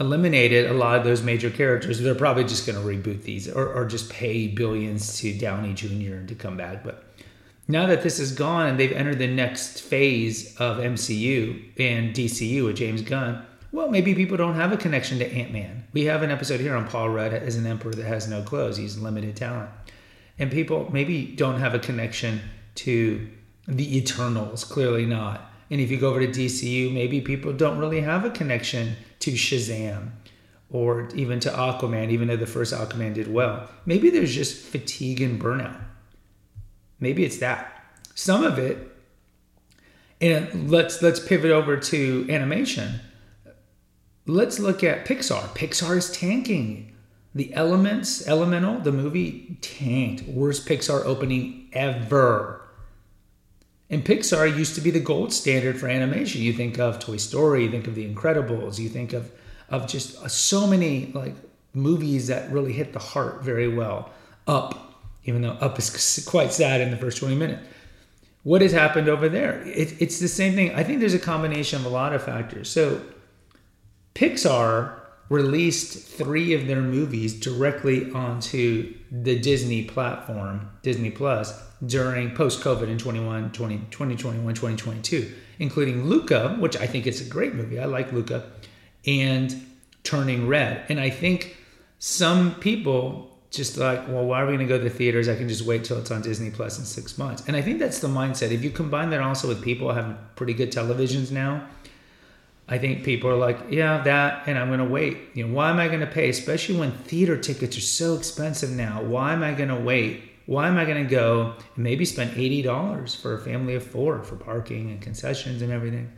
eliminated 0.00 0.70
a 0.70 0.74
lot 0.74 0.98
of 0.98 1.04
those 1.04 1.22
major 1.22 1.50
characters, 1.50 2.00
they're 2.00 2.14
probably 2.14 2.44
just 2.44 2.66
going 2.66 2.78
to 2.78 2.84
reboot 2.84 3.22
these 3.22 3.48
or, 3.48 3.72
or 3.72 3.84
just 3.84 4.08
pay 4.08 4.48
billions 4.48 5.18
to 5.18 5.36
Downey 5.36 5.74
Jr. 5.74 6.26
to 6.26 6.34
come 6.34 6.56
back. 6.56 6.82
But 6.82 7.04
now 7.68 7.86
that 7.86 8.02
this 8.02 8.18
is 8.18 8.32
gone 8.32 8.66
and 8.66 8.80
they've 8.80 8.92
entered 8.92 9.18
the 9.18 9.26
next 9.26 9.82
phase 9.82 10.56
of 10.56 10.78
MCU 10.78 11.78
and 11.78 12.14
DCU 12.14 12.64
with 12.64 12.76
James 12.76 13.02
Gunn, 13.02 13.44
Well, 13.72 13.88
maybe 13.88 14.14
people 14.14 14.38
don't 14.38 14.56
have 14.56 14.72
a 14.72 14.78
connection 14.78 15.18
to 15.18 15.30
Ant 15.30 15.52
Man. 15.52 15.84
We 15.92 16.06
have 16.06 16.22
an 16.22 16.30
episode 16.30 16.60
here 16.60 16.74
on 16.74 16.88
Paul 16.88 17.10
Rudd 17.10 17.34
as 17.34 17.56
an 17.56 17.66
emperor 17.66 17.92
that 17.92 18.06
has 18.06 18.26
no 18.26 18.42
clothes. 18.42 18.78
He's 18.78 18.96
limited 18.96 19.36
talent. 19.36 19.68
And 20.38 20.50
people 20.50 20.88
maybe 20.90 21.26
don't 21.26 21.60
have 21.60 21.74
a 21.74 21.78
connection 21.78 22.40
to 22.76 23.28
the 23.68 23.98
Eternals, 23.98 24.64
clearly 24.64 25.04
not. 25.04 25.49
And 25.70 25.80
if 25.80 25.90
you 25.90 25.96
go 25.98 26.10
over 26.10 26.20
to 26.20 26.28
DCU, 26.28 26.92
maybe 26.92 27.20
people 27.20 27.52
don't 27.52 27.78
really 27.78 28.00
have 28.00 28.24
a 28.24 28.30
connection 28.30 28.96
to 29.20 29.32
Shazam 29.32 30.10
or 30.68 31.08
even 31.14 31.40
to 31.40 31.50
Aquaman, 31.50 32.10
even 32.10 32.28
though 32.28 32.36
the 32.36 32.46
first 32.46 32.74
Aquaman 32.74 33.14
did 33.14 33.32
well. 33.32 33.68
Maybe 33.86 34.10
there's 34.10 34.34
just 34.34 34.56
fatigue 34.56 35.20
and 35.20 35.40
burnout. 35.40 35.80
Maybe 36.98 37.24
it's 37.24 37.38
that. 37.38 37.84
Some 38.14 38.44
of 38.44 38.58
it, 38.58 38.90
and 40.20 40.70
let's 40.70 41.00
let's 41.00 41.18
pivot 41.18 41.50
over 41.50 41.76
to 41.76 42.26
animation. 42.28 43.00
Let's 44.26 44.58
look 44.58 44.84
at 44.84 45.06
Pixar. 45.06 45.48
Pixar 45.56 45.96
is 45.96 46.12
tanking. 46.12 46.94
The 47.34 47.54
Elements, 47.54 48.26
Elemental, 48.26 48.80
the 48.80 48.92
movie 48.92 49.56
tanked. 49.60 50.24
Worst 50.24 50.66
Pixar 50.68 51.04
opening 51.04 51.70
ever. 51.72 52.59
And 53.90 54.04
Pixar 54.04 54.56
used 54.56 54.76
to 54.76 54.80
be 54.80 54.90
the 54.90 55.00
gold 55.00 55.32
standard 55.32 55.78
for 55.78 55.88
animation. 55.88 56.40
You 56.42 56.52
think 56.52 56.78
of 56.78 57.00
Toy 57.00 57.16
Story, 57.16 57.64
you 57.64 57.70
think 57.70 57.88
of 57.88 57.96
The 57.96 58.08
Incredibles, 58.08 58.78
you 58.78 58.88
think 58.88 59.12
of 59.12 59.30
of 59.68 59.86
just 59.86 60.20
uh, 60.22 60.28
so 60.28 60.66
many 60.66 61.12
like 61.14 61.34
movies 61.74 62.26
that 62.26 62.50
really 62.50 62.72
hit 62.72 62.92
the 62.92 62.98
heart 62.98 63.42
very 63.42 63.68
well. 63.68 64.10
Up, 64.46 64.96
even 65.24 65.42
though 65.42 65.52
Up 65.52 65.78
is 65.78 66.24
quite 66.28 66.52
sad 66.52 66.80
in 66.80 66.90
the 66.90 66.96
first 66.96 67.18
20 67.18 67.36
minutes. 67.36 67.62
What 68.42 68.62
has 68.62 68.72
happened 68.72 69.08
over 69.08 69.28
there? 69.28 69.62
It, 69.62 70.00
it's 70.00 70.18
the 70.18 70.28
same 70.28 70.54
thing. 70.54 70.74
I 70.74 70.82
think 70.82 71.00
there's 71.00 71.14
a 71.14 71.18
combination 71.18 71.78
of 71.80 71.86
a 71.86 71.90
lot 71.90 72.14
of 72.14 72.22
factors. 72.22 72.70
So 72.70 73.02
Pixar 74.14 74.99
released 75.30 75.96
three 76.06 76.52
of 76.52 76.66
their 76.66 76.82
movies 76.82 77.38
directly 77.38 78.10
onto 78.12 78.92
the 79.10 79.38
Disney 79.38 79.84
platform, 79.84 80.68
Disney 80.82 81.10
Plus, 81.10 81.58
during 81.86 82.34
post 82.34 82.60
COVID 82.60 82.88
in 82.88 82.98
21, 82.98 83.52
20, 83.52 83.78
2021, 83.90 84.54
2022, 84.54 85.32
including 85.58 86.04
Luca, 86.04 86.56
which 86.58 86.76
I 86.76 86.86
think 86.86 87.06
is 87.06 87.26
a 87.26 87.30
great 87.30 87.54
movie. 87.54 87.78
I 87.78 87.86
like 87.86 88.12
Luca, 88.12 88.44
and 89.06 89.54
Turning 90.02 90.46
Red. 90.48 90.84
And 90.88 91.00
I 91.00 91.10
think 91.10 91.56
some 91.98 92.54
people 92.56 93.30
just 93.50 93.76
like, 93.76 94.06
well, 94.08 94.24
why 94.24 94.42
are 94.42 94.46
we 94.46 94.56
going 94.56 94.66
to 94.66 94.72
go 94.72 94.78
to 94.78 94.84
the 94.84 94.90
theaters? 94.90 95.28
I 95.28 95.36
can 95.36 95.48
just 95.48 95.62
wait 95.62 95.84
till 95.84 95.98
it's 95.98 96.10
on 96.10 96.22
Disney 96.22 96.50
Plus 96.50 96.78
in 96.78 96.84
six 96.84 97.18
months. 97.18 97.44
And 97.46 97.56
I 97.56 97.62
think 97.62 97.78
that's 97.78 98.00
the 98.00 98.08
mindset. 98.08 98.50
If 98.50 98.62
you 98.62 98.70
combine 98.70 99.10
that 99.10 99.20
also 99.20 99.48
with 99.48 99.62
people 99.62 99.92
having 99.92 100.16
pretty 100.36 100.54
good 100.54 100.72
televisions 100.72 101.30
now, 101.30 101.66
I 102.70 102.78
think 102.78 103.02
people 103.02 103.28
are 103.28 103.36
like, 103.36 103.58
yeah, 103.68 104.00
that, 104.04 104.44
and 104.46 104.56
I'm 104.56 104.68
going 104.68 104.78
to 104.78 104.84
wait. 104.84 105.18
You 105.34 105.46
know, 105.46 105.52
why 105.52 105.70
am 105.70 105.78
I 105.78 105.88
going 105.88 106.00
to 106.00 106.06
pay? 106.06 106.28
Especially 106.28 106.78
when 106.78 106.92
theater 106.92 107.36
tickets 107.36 107.76
are 107.76 107.82
so 107.82 108.14
expensive 108.14 108.70
now. 108.70 109.02
Why 109.02 109.32
am 109.32 109.42
I 109.42 109.54
going 109.54 109.70
to 109.70 109.76
wait? 109.76 110.22
Why 110.46 110.68
am 110.68 110.78
I 110.78 110.84
going 110.84 111.02
to 111.02 111.10
go 111.10 111.54
and 111.74 111.84
maybe 111.84 112.04
spend 112.04 112.30
$80 112.36 113.20
for 113.20 113.34
a 113.34 113.40
family 113.40 113.74
of 113.74 113.84
four 113.84 114.22
for 114.22 114.36
parking 114.36 114.90
and 114.90 115.02
concessions 115.02 115.62
and 115.62 115.72
everything? 115.72 116.12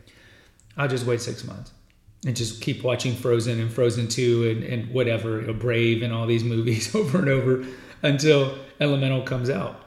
I'll 0.77 0.87
just 0.87 1.07
wait 1.07 1.21
six 1.21 1.43
months 1.43 1.71
and 2.25 2.35
just 2.35 2.61
keep 2.61 2.83
watching 2.83 3.15
Frozen 3.15 3.59
and 3.59 3.71
Frozen 3.71 4.09
2 4.09 4.49
and, 4.49 4.63
and 4.63 4.93
whatever, 4.93 5.41
you 5.41 5.47
know, 5.47 5.53
Brave 5.53 6.03
and 6.03 6.13
all 6.13 6.27
these 6.27 6.43
movies 6.55 6.93
over 6.95 7.17
and 7.17 7.29
over 7.29 7.65
until 8.03 8.57
Elemental 8.79 9.23
comes 9.23 9.49
out. 9.49 9.79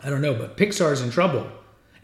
I 0.00 0.08
don't 0.08 0.22
know, 0.22 0.34
but 0.34 0.56
Pixar's 0.56 1.02
in 1.02 1.10
trouble. 1.10 1.50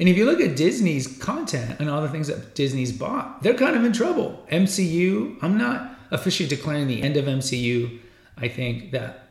And 0.03 0.09
if 0.09 0.17
you 0.17 0.25
look 0.25 0.41
at 0.41 0.57
Disney's 0.57 1.07
content 1.19 1.79
and 1.79 1.89
all 1.89 2.03
the 2.03 2.09
things 2.09 2.27
that 2.27 2.57
Disney's 2.57 2.91
bought, 2.91 3.41
they're 3.41 3.55
kind 3.55 3.77
of 3.77 3.85
in 3.85 3.93
trouble. 3.93 4.45
MCU, 4.51 5.39
I'm 5.41 5.57
not 5.57 5.97
officially 6.11 6.49
declaring 6.49 6.89
the 6.89 7.05
end 7.05 7.17
of 7.17 7.27
MCU. 7.27 8.01
I 8.37 8.49
think 8.49 8.91
that 8.91 9.29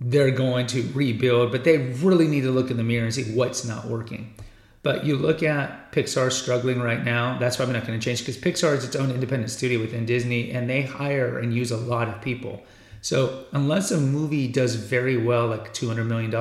they're 0.00 0.32
going 0.32 0.66
to 0.66 0.90
rebuild, 0.92 1.52
but 1.52 1.62
they 1.62 1.78
really 1.78 2.26
need 2.26 2.40
to 2.40 2.50
look 2.50 2.72
in 2.72 2.76
the 2.76 2.82
mirror 2.82 3.04
and 3.04 3.14
see 3.14 3.32
what's 3.32 3.64
not 3.64 3.84
working. 3.84 4.34
But 4.82 5.06
you 5.06 5.14
look 5.14 5.44
at 5.44 5.92
Pixar 5.92 6.32
struggling 6.32 6.80
right 6.80 7.04
now. 7.04 7.38
That's 7.38 7.54
probably 7.54 7.74
not 7.74 7.86
going 7.86 8.00
to 8.00 8.04
change 8.04 8.26
because 8.26 8.36
Pixar 8.36 8.76
is 8.76 8.84
its 8.84 8.96
own 8.96 9.12
independent 9.12 9.52
studio 9.52 9.78
within 9.78 10.04
Disney 10.04 10.50
and 10.50 10.68
they 10.68 10.82
hire 10.82 11.38
and 11.38 11.54
use 11.54 11.70
a 11.70 11.76
lot 11.76 12.08
of 12.08 12.20
people. 12.22 12.64
So 13.02 13.44
unless 13.52 13.92
a 13.92 14.00
movie 14.00 14.48
does 14.48 14.74
very 14.74 15.16
well, 15.16 15.46
like 15.46 15.72
$200 15.72 16.08
million, 16.08 16.32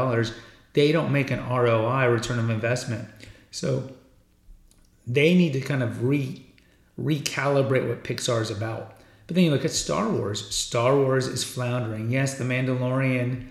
they 0.74 0.92
don't 0.92 1.12
make 1.12 1.32
an 1.32 1.48
ROI, 1.48 2.08
return 2.08 2.40
of 2.40 2.50
investment. 2.50 3.08
So 3.52 3.92
they 5.06 5.34
need 5.34 5.54
to 5.54 5.62
kind 5.62 5.84
of 5.84 6.04
re 6.04 6.46
recalibrate 7.00 7.88
what 7.88 8.04
Pixar 8.04 8.42
is 8.42 8.52
about. 8.52 8.96
But 9.28 9.36
then 9.36 9.46
you 9.46 9.52
look 9.52 9.66
at 9.66 9.72
Star 9.72 10.10
Wars. 10.10 10.54
Star 10.54 10.96
Wars 10.96 11.28
is 11.28 11.44
floundering. 11.44 12.12
Yes, 12.12 12.38
The 12.38 12.44
Mandalorian 12.44 13.48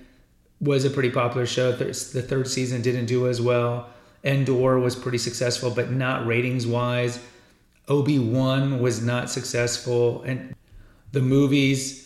was 0.60 0.84
a 0.84 0.90
pretty 0.90 1.10
popular 1.10 1.46
show. 1.46 1.72
The 1.72 1.92
third 1.94 2.48
season 2.48 2.82
didn't 2.82 3.06
do 3.06 3.26
as 3.26 3.40
well. 3.40 3.88
Andor 4.22 4.78
was 4.78 4.94
pretty 4.94 5.18
successful, 5.18 5.70
but 5.70 5.90
not 5.90 6.26
ratings 6.26 6.66
wise. 6.66 7.18
Obi 7.88 8.18
Wan 8.18 8.80
was 8.80 9.02
not 9.02 9.30
successful, 9.30 10.22
and 10.22 10.54
the 11.12 11.22
movies, 11.22 12.00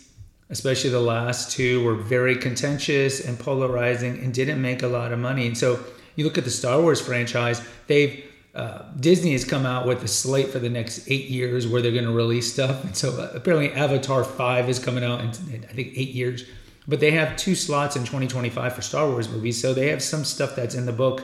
especially 0.51 0.91
the 0.91 1.01
last 1.01 1.51
two, 1.51 1.83
were 1.85 1.95
very 1.95 2.37
contentious 2.37 3.25
and 3.25 3.39
polarizing, 3.39 4.19
and 4.19 4.33
didn't 4.33 4.61
make 4.61 4.83
a 4.83 4.89
lot 4.89 5.13
of 5.13 5.19
money. 5.19 5.47
And 5.47 5.57
so 5.57 5.81
you 6.17 6.25
look 6.25 6.39
at 6.39 6.45
the 6.45 6.51
Star 6.51 6.81
Wars 6.81 7.01
franchise; 7.01 7.63
they've 7.87 8.25
uh, 8.55 8.83
Disney 9.01 9.33
has 9.33 9.45
come 9.45 9.67
out 9.67 9.85
with 9.87 10.03
a 10.05 10.09
slate 10.09 10.49
for 10.49 10.61
the 10.61 10.69
next 10.69 11.11
eight 11.11 11.29
years 11.29 11.67
where 11.67 11.83
they're 11.83 11.91
going 11.91 12.05
to 12.05 12.13
release 12.13 12.53
stuff. 12.53 12.85
And 12.85 12.97
so 12.97 13.11
uh, 13.21 13.33
apparently 13.35 13.73
Avatar 13.73 14.23
5 14.23 14.69
is 14.69 14.79
coming 14.79 15.03
out 15.03 15.21
in, 15.21 15.31
in, 15.53 15.65
I 15.65 15.73
think, 15.73 15.95
eight 15.97 16.11
years. 16.11 16.45
But 16.87 17.01
they 17.01 17.11
have 17.11 17.37
two 17.37 17.57
slots 17.57 17.97
in 17.97 18.03
2025 18.03 18.77
for 18.77 18.83
Star 18.83 19.09
Wars 19.09 19.29
movies. 19.29 19.61
So 19.61 19.75
they 19.75 19.89
have 19.89 20.03
some 20.03 20.25
stuff 20.25 20.55
that's 20.55 20.77
in 20.77 20.87
the 20.87 20.93
book 20.93 21.23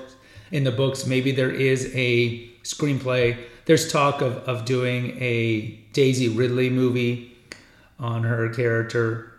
in 0.51 0.65
the 0.65 0.73
books. 0.73 1.07
Maybe 1.07 1.31
there 1.31 1.51
is 1.51 1.91
a 1.95 2.49
screenplay. 2.63 3.39
There's 3.67 3.91
talk 3.91 4.21
of, 4.21 4.39
of 4.49 4.65
doing 4.65 5.17
a 5.23 5.79
Daisy 5.93 6.29
Ridley 6.29 6.71
movie 6.71 7.30
on 8.01 8.25
her 8.25 8.49
character. 8.49 9.33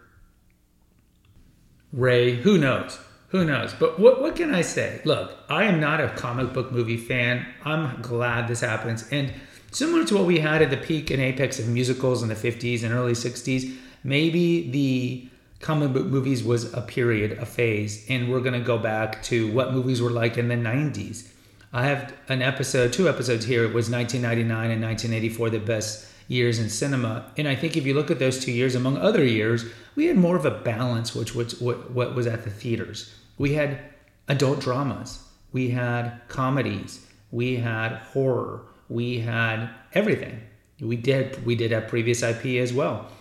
Rey, 1.92 2.36
who 2.36 2.58
knows? 2.58 2.98
Who 3.30 3.44
knows? 3.44 3.74
But 3.74 4.00
what, 4.00 4.22
what 4.22 4.36
can 4.36 4.54
I 4.54 4.62
say? 4.62 5.02
Look, 5.04 5.34
I 5.50 5.64
am 5.64 5.80
not 5.80 6.00
a 6.00 6.10
comic 6.10 6.54
book 6.54 6.72
movie 6.72 6.98
fan. 6.98 7.46
I'm 7.66 8.02
glad 8.02 8.48
this 8.48 8.62
happens. 8.62 9.08
And 9.12 9.34
similar 9.72 10.06
to 10.06 10.16
what 10.16 10.26
we 10.26 10.40
had 10.40 10.62
at 10.62 10.70
the 10.70 10.78
peak 10.78 11.10
and 11.12 11.22
apex 11.22 11.60
of 11.60 11.68
musicals 11.68 12.24
in 12.24 12.30
the 12.30 12.36
50s 12.36 12.84
and 12.84 12.94
early 12.94 13.14
60s, 13.14 13.76
maybe 14.04 14.70
the 14.72 15.30
comic 15.60 15.94
book 15.94 16.06
movies 16.08 16.44
was 16.44 16.74
a 16.74 16.82
period, 16.82 17.34
a 17.40 17.46
phase, 17.46 18.06
and 18.10 18.32
we're 18.32 18.42
going 18.42 18.60
to 18.60 18.66
go 18.66 18.78
back 18.78 19.24
to 19.24 19.52
what 19.54 19.74
movies 19.74 20.02
were 20.02 20.10
like 20.10 20.38
in 20.38 20.48
the 20.48 20.56
90s. 20.56 21.30
I 21.74 21.86
have 21.86 22.14
an 22.28 22.42
episode, 22.42 22.92
two 22.92 23.08
episodes 23.08 23.46
here. 23.46 23.64
It 23.64 23.74
was 23.74 23.90
1999 23.90 24.72
and 24.72 24.82
1984, 24.82 25.50
the 25.52 25.60
best 25.60 26.08
years 26.28 26.60
in 26.60 26.70
cinema. 26.70 27.32
And 27.38 27.48
I 27.48 27.56
think 27.56 27.76
if 27.76 27.86
you 27.86 27.94
look 27.94 28.12
at 28.12 28.20
those 28.20 28.44
two 28.44 28.52
years, 28.52 28.76
among 28.76 28.98
other 28.98 29.24
years, 29.24 29.66
we 29.96 30.06
had 30.06 30.18
more 30.18 30.36
of 30.36 30.46
a 30.46 30.52
balance, 30.52 31.16
which 31.16 31.36
was 31.36 31.60
what, 31.60 31.92
what 31.92 32.16
was 32.16 32.28
at 32.28 32.44
the 32.44 32.50
theaters. 32.50 33.14
We 33.38 33.54
had 33.54 33.80
adult 34.28 34.60
dramas, 34.60 35.24
we 35.52 35.70
had 35.70 36.22
comedies, 36.28 37.06
we 37.32 37.58
had 37.58 37.98
horror, 37.98 38.62
we 38.90 39.20
had 39.20 39.70
everything. 39.94 40.42
We 40.80 40.96
did 40.96 41.46
we 41.46 41.56
did 41.56 41.72
have 41.72 41.88
previous 41.88 42.24
IP 42.24 42.46
as 42.62 42.74
well 42.74 43.12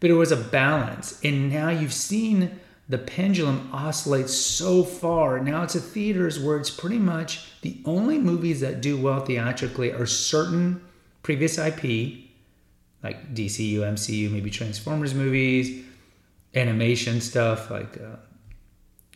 but 0.00 0.10
it 0.10 0.14
was 0.14 0.32
a 0.32 0.36
balance. 0.36 1.20
And 1.24 1.50
now 1.50 1.70
you've 1.70 1.92
seen 1.92 2.60
the 2.88 2.98
pendulum 2.98 3.68
oscillate 3.72 4.30
so 4.30 4.82
far. 4.82 5.40
Now 5.40 5.62
it's 5.62 5.76
at 5.76 5.82
theaters 5.82 6.38
where 6.38 6.56
it's 6.56 6.70
pretty 6.70 6.98
much 6.98 7.50
the 7.60 7.78
only 7.84 8.18
movies 8.18 8.60
that 8.60 8.80
do 8.80 8.96
well 8.96 9.20
theatrically 9.20 9.92
are 9.92 10.06
certain 10.06 10.80
previous 11.22 11.58
IP, 11.58 12.27
like 13.02 13.34
DCU, 13.34 13.78
MCU, 13.80 14.30
maybe 14.30 14.50
Transformers 14.50 15.14
movies, 15.14 15.84
animation 16.54 17.20
stuff 17.20 17.70
like 17.70 17.96
uh, 17.98 18.16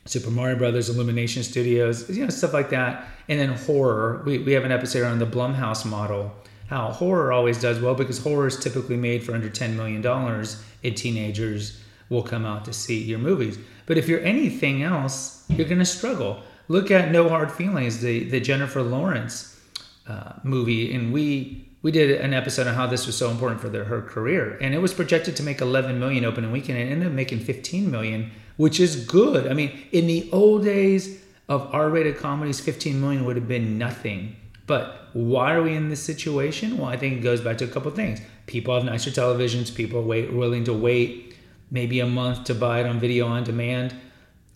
Super 0.04 0.30
Mario 0.30 0.56
Brothers, 0.56 0.88
Illumination 0.88 1.42
Studios, 1.42 2.08
you 2.10 2.24
know, 2.24 2.30
stuff 2.30 2.52
like 2.52 2.70
that. 2.70 3.06
And 3.28 3.38
then 3.38 3.50
horror. 3.50 4.22
We, 4.24 4.38
we 4.38 4.52
have 4.52 4.64
an 4.64 4.72
episode 4.72 5.04
on 5.04 5.18
the 5.18 5.26
Blumhouse 5.26 5.84
model 5.84 6.32
how 6.72 6.90
horror 6.90 7.32
always 7.32 7.60
does 7.60 7.80
well 7.80 7.94
because 7.94 8.18
horror 8.18 8.46
is 8.46 8.58
typically 8.58 8.96
made 8.96 9.22
for 9.22 9.34
under 9.34 9.50
$10 9.50 9.74
million 9.76 10.04
and 10.84 10.96
teenagers 10.96 11.78
will 12.08 12.22
come 12.22 12.46
out 12.46 12.64
to 12.64 12.72
see 12.72 13.02
your 13.02 13.18
movies. 13.18 13.58
But 13.84 13.98
if 13.98 14.08
you're 14.08 14.24
anything 14.24 14.82
else, 14.82 15.44
you're 15.50 15.68
going 15.68 15.80
to 15.80 15.84
struggle. 15.84 16.40
Look 16.68 16.90
at 16.90 17.10
No 17.10 17.28
Hard 17.28 17.52
Feelings, 17.52 18.00
the, 18.00 18.24
the 18.24 18.40
Jennifer 18.40 18.82
Lawrence 18.82 19.60
uh, 20.08 20.32
movie, 20.44 20.94
and 20.94 21.12
we 21.12 21.68
we 21.82 21.90
did 21.90 22.20
an 22.20 22.32
episode 22.32 22.66
on 22.66 22.74
how 22.74 22.86
this 22.86 23.06
was 23.06 23.16
so 23.16 23.30
important 23.30 23.60
for 23.60 23.68
the, 23.68 23.84
her 23.84 24.00
career, 24.00 24.56
and 24.60 24.74
it 24.74 24.78
was 24.78 24.94
projected 24.94 25.36
to 25.36 25.42
make 25.42 25.60
11 25.60 25.98
million 25.98 26.24
opening 26.24 26.52
weekend, 26.52 26.78
and 26.78 26.90
ended 26.90 27.08
up 27.08 27.12
making 27.12 27.40
15 27.40 27.90
million, 27.90 28.30
which 28.56 28.78
is 28.78 29.04
good. 29.04 29.48
I 29.48 29.54
mean, 29.54 29.86
in 29.90 30.06
the 30.06 30.28
old 30.32 30.64
days 30.64 31.22
of 31.48 31.68
R-rated 31.74 32.16
comedies, 32.16 32.60
15 32.60 33.00
million 33.00 33.24
would 33.24 33.36
have 33.36 33.48
been 33.48 33.78
nothing 33.78 34.36
But 34.66 35.08
why 35.12 35.54
are 35.54 35.62
we 35.62 35.74
in 35.74 35.88
this 35.88 36.02
situation? 36.02 36.78
Well, 36.78 36.88
I 36.88 36.96
think 36.96 37.18
it 37.18 37.20
goes 37.20 37.40
back 37.40 37.58
to 37.58 37.64
a 37.64 37.68
couple 37.68 37.90
things. 37.90 38.20
People 38.46 38.74
have 38.74 38.84
nicer 38.84 39.10
televisions. 39.10 39.74
People 39.74 39.98
are 39.98 40.02
wait, 40.02 40.32
willing 40.32 40.64
to 40.64 40.72
wait 40.72 41.36
maybe 41.70 42.00
a 42.00 42.06
month 42.06 42.44
to 42.44 42.54
buy 42.54 42.80
it 42.80 42.86
on 42.86 43.00
video 43.00 43.26
on 43.26 43.44
demand, 43.44 43.94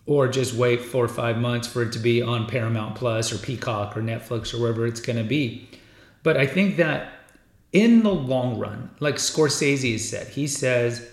or 0.05 0.27
just 0.27 0.53
wait 0.53 0.81
four 0.81 1.03
or 1.03 1.09
five 1.09 1.37
months 1.37 1.67
for 1.67 1.83
it 1.83 1.91
to 1.91 1.99
be 1.99 2.21
on 2.21 2.47
Paramount 2.47 2.95
Plus 2.95 3.33
or 3.33 3.37
Peacock 3.37 3.97
or 3.97 4.01
Netflix 4.01 4.53
or 4.53 4.61
wherever 4.61 4.87
it's 4.87 5.01
going 5.01 5.17
to 5.17 5.23
be. 5.23 5.69
But 6.23 6.37
I 6.37 6.47
think 6.47 6.77
that 6.77 7.11
in 7.73 8.03
the 8.03 8.13
long 8.13 8.57
run, 8.59 8.89
like 8.99 9.15
Scorsese 9.15 9.99
said, 9.99 10.27
he 10.27 10.47
says 10.47 11.07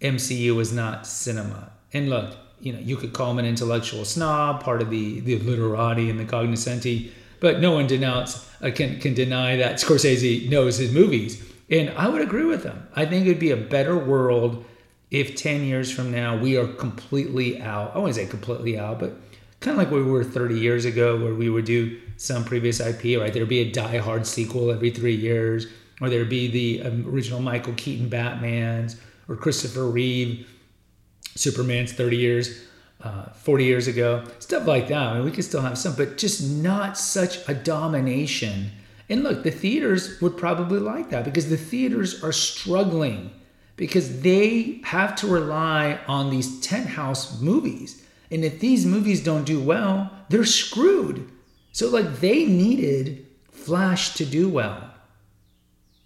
MCU 0.00 0.60
is 0.60 0.72
not 0.72 1.06
cinema. 1.06 1.72
And 1.92 2.10
look, 2.10 2.36
you 2.60 2.72
know, 2.72 2.78
you 2.78 2.96
could 2.96 3.12
call 3.12 3.30
him 3.30 3.38
an 3.38 3.44
intellectual 3.44 4.04
snob, 4.04 4.62
part 4.62 4.82
of 4.82 4.90
the 4.90 5.20
the 5.20 5.38
literati 5.38 6.10
and 6.10 6.18
the 6.18 6.24
cognoscenti, 6.24 7.12
but 7.40 7.60
no 7.60 7.72
one 7.72 7.86
denounce 7.86 8.50
uh, 8.62 8.70
can 8.74 8.98
can 9.00 9.14
deny 9.14 9.56
that 9.56 9.76
Scorsese 9.76 10.48
knows 10.48 10.78
his 10.78 10.92
movies. 10.92 11.42
And 11.70 11.90
I 11.90 12.08
would 12.08 12.20
agree 12.20 12.44
with 12.44 12.64
him. 12.64 12.86
I 12.94 13.06
think 13.06 13.26
it 13.26 13.28
would 13.28 13.38
be 13.38 13.50
a 13.50 13.56
better 13.56 13.96
world 13.96 14.64
if 15.10 15.36
10 15.36 15.64
years 15.64 15.90
from 15.90 16.10
now 16.10 16.36
we 16.36 16.56
are 16.56 16.66
completely 16.66 17.60
out. 17.60 17.94
I 17.94 17.98
wouldn't 17.98 18.16
say 18.16 18.26
completely 18.26 18.78
out, 18.78 18.98
but 18.98 19.16
kind 19.60 19.78
of 19.78 19.78
like 19.78 19.90
we 19.90 20.02
were 20.02 20.24
30 20.24 20.58
years 20.58 20.84
ago, 20.84 21.16
where 21.18 21.34
we 21.34 21.48
would 21.48 21.64
do 21.64 21.98
some 22.16 22.44
previous 22.44 22.80
IP, 22.80 23.18
right? 23.18 23.32
There'd 23.32 23.48
be 23.48 23.60
a 23.60 23.70
Die 23.70 23.98
Hard 23.98 24.26
sequel 24.26 24.70
every 24.70 24.90
three 24.90 25.14
years, 25.14 25.66
or 26.00 26.10
there'd 26.10 26.28
be 26.28 26.48
the 26.48 26.86
um, 26.88 27.06
original 27.08 27.40
Michael 27.40 27.74
Keaton 27.74 28.08
Batman's, 28.08 29.00
or 29.28 29.36
Christopher 29.36 29.84
Reeve 29.84 30.48
Superman's 31.34 31.92
30 31.92 32.16
years, 32.16 32.64
uh, 33.02 33.26
40 33.30 33.64
years 33.64 33.86
ago, 33.86 34.24
stuff 34.38 34.66
like 34.66 34.88
that. 34.88 35.02
I 35.02 35.14
mean, 35.14 35.24
we 35.24 35.30
could 35.30 35.44
still 35.44 35.60
have 35.60 35.78
some, 35.78 35.94
but 35.96 36.16
just 36.16 36.42
not 36.42 36.96
such 36.96 37.46
a 37.48 37.54
domination. 37.54 38.70
And 39.08 39.22
look, 39.22 39.42
the 39.42 39.50
theaters 39.50 40.20
would 40.20 40.36
probably 40.36 40.78
like 40.78 41.10
that 41.10 41.24
because 41.24 41.50
the 41.50 41.56
theaters 41.56 42.22
are 42.22 42.32
struggling 42.32 43.30
because 43.76 44.20
they 44.20 44.80
have 44.84 45.16
to 45.16 45.26
rely 45.26 45.98
on 46.06 46.30
these 46.30 46.60
tent 46.60 46.86
house 46.86 47.40
movies. 47.40 48.02
And 48.30 48.44
if 48.44 48.60
these 48.60 48.86
movies 48.86 49.22
don't 49.22 49.44
do 49.44 49.60
well, 49.60 50.10
they're 50.28 50.44
screwed. 50.44 51.30
So, 51.72 51.88
like, 51.88 52.20
they 52.20 52.46
needed 52.46 53.26
Flash 53.50 54.14
to 54.14 54.24
do 54.24 54.48
well. 54.48 54.93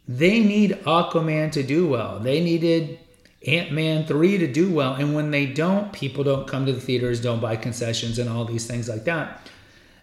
They 0.08 0.40
need 0.40 0.72
Aquaman 0.84 1.52
to 1.52 1.62
do 1.62 1.86
well. 1.86 2.18
They 2.18 2.40
needed 2.42 2.98
Ant 3.46 3.72
Man 3.72 4.06
3 4.06 4.38
to 4.38 4.50
do 4.50 4.72
well. 4.72 4.94
And 4.94 5.14
when 5.14 5.30
they 5.30 5.46
don't, 5.46 5.92
people 5.92 6.24
don't 6.24 6.48
come 6.48 6.66
to 6.66 6.72
the 6.72 6.80
theaters, 6.80 7.20
don't 7.20 7.40
buy 7.40 7.56
concessions, 7.56 8.18
and 8.18 8.28
all 8.28 8.46
these 8.46 8.66
things 8.66 8.88
like 8.88 9.04
that. 9.04 9.48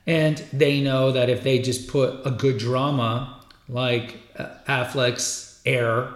And 0.07 0.37
they 0.53 0.81
know 0.81 1.11
that 1.11 1.29
if 1.29 1.43
they 1.43 1.59
just 1.59 1.87
put 1.87 2.25
a 2.25 2.31
good 2.31 2.59
drama 2.59 3.43
like 3.67 4.17
uh, 4.37 4.49
Affleck's 4.67 5.59
Air 5.65 6.13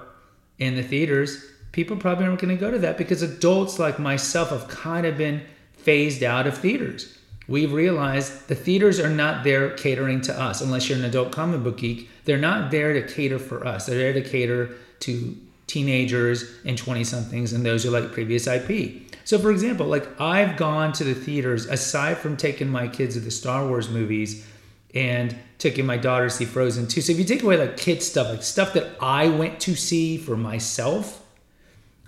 in 0.60 0.76
the 0.76 0.84
theaters, 0.84 1.44
people 1.72 1.98
probably 1.98 2.26
aren't 2.26 2.40
going 2.40 2.56
to 2.56 2.60
go 2.60 2.70
to 2.70 2.80
that 2.80 2.98
because 2.98 3.24
adults 3.24 3.80
like 3.80 3.98
myself 3.98 4.52
have 4.52 4.68
kind 4.68 5.08
of 5.08 5.18
been 5.18 5.42
phased 5.74 6.22
out 6.22 6.46
of 6.46 6.58
theaters. 6.58 7.18
We've 7.50 7.74
realized 7.74 8.48
the 8.48 8.54
theaters 8.54 9.00
are 9.00 9.10
not 9.10 9.44
there 9.44 9.72
catering 9.72 10.22
to 10.22 10.40
us 10.40 10.62
unless 10.62 10.88
you're 10.88 11.00
an 11.00 11.06
adult 11.06 11.32
comic 11.32 11.64
book 11.64 11.80
geek. 11.80 12.08
They're 12.26 12.38
not 12.38 12.70
there 12.70 12.94
to 12.94 13.02
cater 13.02 13.40
for 13.40 13.66
us. 13.66 13.88
They're 13.88 13.98
there 13.98 14.14
to 14.14 14.22
cater 14.22 14.76
to 15.00 15.36
teenagers 15.66 16.52
and 16.64 16.78
20 16.78 17.04
somethings 17.04 17.52
and 17.52 17.66
those 17.66 17.84
who 17.84 17.90
like 17.90 18.12
previous 18.12 18.46
IP. 18.46 19.02
So, 19.26 19.40
for 19.40 19.50
example, 19.50 19.88
like 19.88 20.22
I've 20.22 20.58
gone 20.58 20.94
to 20.94 21.04
the 21.04 21.16
theaters 21.16 21.66
aside 21.66 22.20
from 22.20 22.38
taking 22.38 22.70
my 22.70 22.88
kids 22.88 23.16
to 23.16 23.20
the 23.20 23.32
Star 23.32 23.68
Wars 23.68 23.90
movies 23.90 24.48
and 24.94 25.36
taking 25.58 25.88
my 25.88 25.98
daughter 25.98 26.26
to 26.26 26.30
see 26.30 26.46
Frozen 26.46 26.88
2. 26.88 27.02
So, 27.02 27.14
if 27.14 27.18
you 27.18 27.26
take 27.26 27.42
away 27.42 27.58
like 27.58 27.78
kid 27.78 28.04
stuff, 28.04 28.30
like 28.30 28.44
stuff 28.44 28.74
that 28.74 28.92
I 29.02 29.28
went 29.28 29.60
to 29.62 29.76
see 29.76 30.20
for 30.20 30.38
myself, 30.38 31.26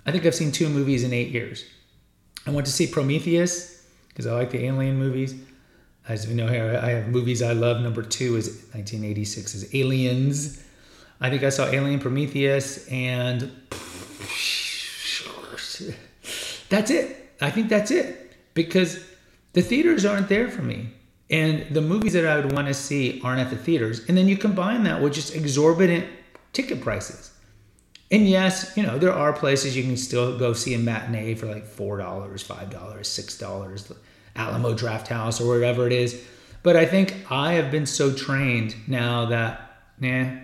I 0.06 0.12
think 0.12 0.24
I've 0.24 0.36
seen 0.36 0.52
two 0.52 0.68
movies 0.68 1.02
in 1.02 1.12
eight 1.12 1.30
years. 1.30 1.64
I 2.46 2.50
went 2.52 2.66
to 2.66 2.72
see 2.72 2.86
Prometheus 2.86 3.81
because 4.12 4.26
I 4.26 4.34
like 4.34 4.50
the 4.50 4.64
alien 4.64 4.98
movies. 4.98 5.34
As 6.08 6.28
you 6.28 6.34
know, 6.34 6.48
here 6.48 6.80
I 6.82 6.90
have 6.90 7.08
movies 7.08 7.42
I 7.42 7.52
love. 7.52 7.80
Number 7.80 8.02
two 8.02 8.36
is 8.36 8.48
1986 8.72 9.54
is 9.54 9.74
Aliens. 9.74 10.62
I 11.20 11.30
think 11.30 11.44
I 11.44 11.50
saw 11.50 11.66
Alien 11.66 12.00
Prometheus 12.00 12.88
and 12.88 13.42
that's 16.68 16.90
it. 16.90 17.34
I 17.40 17.50
think 17.50 17.68
that's 17.68 17.90
it 17.90 18.32
because 18.54 19.04
the 19.52 19.62
theaters 19.62 20.04
aren't 20.04 20.28
there 20.28 20.48
for 20.48 20.62
me. 20.62 20.90
And 21.30 21.74
the 21.74 21.80
movies 21.80 22.12
that 22.12 22.26
I 22.26 22.36
would 22.36 22.52
want 22.52 22.68
to 22.68 22.74
see 22.74 23.20
aren't 23.24 23.40
at 23.40 23.50
the 23.50 23.56
theaters. 23.56 24.06
And 24.08 24.16
then 24.16 24.28
you 24.28 24.36
combine 24.36 24.82
that 24.84 25.00
with 25.00 25.14
just 25.14 25.34
exorbitant 25.34 26.06
ticket 26.52 26.80
prices. 26.80 27.31
And 28.12 28.28
yes, 28.28 28.76
you 28.76 28.82
know, 28.82 28.98
there 28.98 29.12
are 29.12 29.32
places 29.32 29.74
you 29.74 29.82
can 29.82 29.96
still 29.96 30.38
go 30.38 30.52
see 30.52 30.74
a 30.74 30.78
matinee 30.78 31.34
for 31.34 31.46
like 31.46 31.66
$4, 31.66 31.98
$5, 31.98 32.70
$6, 32.70 33.96
Alamo 34.36 34.74
Draft 34.74 35.08
House 35.08 35.40
or 35.40 35.48
wherever 35.48 35.86
it 35.86 35.94
is. 35.94 36.22
But 36.62 36.76
I 36.76 36.84
think 36.84 37.16
I 37.30 37.54
have 37.54 37.70
been 37.70 37.86
so 37.86 38.12
trained 38.12 38.76
now 38.86 39.24
that, 39.26 39.78
yeah, 39.98 40.38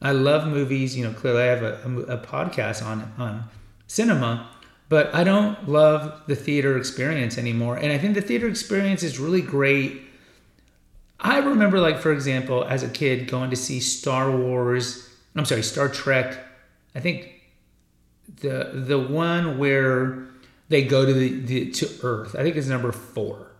I 0.00 0.12
love 0.12 0.46
movies. 0.46 0.96
You 0.96 1.04
know, 1.04 1.12
clearly 1.12 1.42
I 1.42 1.46
have 1.46 1.62
a, 1.62 1.80
a, 1.84 2.16
a 2.16 2.18
podcast 2.18 2.84
on 2.84 3.12
on 3.18 3.44
cinema, 3.86 4.48
but 4.88 5.14
I 5.14 5.24
don't 5.24 5.68
love 5.68 6.22
the 6.26 6.36
theater 6.36 6.78
experience 6.78 7.38
anymore. 7.38 7.76
And 7.76 7.92
I 7.92 7.98
think 7.98 8.14
the 8.14 8.22
theater 8.22 8.48
experience 8.48 9.02
is 9.02 9.18
really 9.18 9.42
great. 9.42 10.02
I 11.18 11.38
remember, 11.38 11.80
like 11.80 11.98
for 11.98 12.12
example, 12.12 12.64
as 12.64 12.82
a 12.82 12.88
kid 12.88 13.28
going 13.28 13.50
to 13.50 13.56
see 13.56 13.80
Star 13.80 14.30
Wars. 14.30 15.08
I'm 15.34 15.44
sorry, 15.44 15.62
Star 15.62 15.88
Trek. 15.88 16.38
I 16.94 17.00
think 17.00 17.32
the 18.40 18.70
the 18.74 18.98
one 18.98 19.58
where 19.58 20.28
they 20.68 20.84
go 20.84 21.04
to 21.04 21.12
the, 21.12 21.40
the 21.40 21.70
to 21.70 21.88
Earth. 22.02 22.34
I 22.36 22.42
think 22.42 22.56
it's 22.56 22.68
number 22.68 22.92
four. 22.92 23.52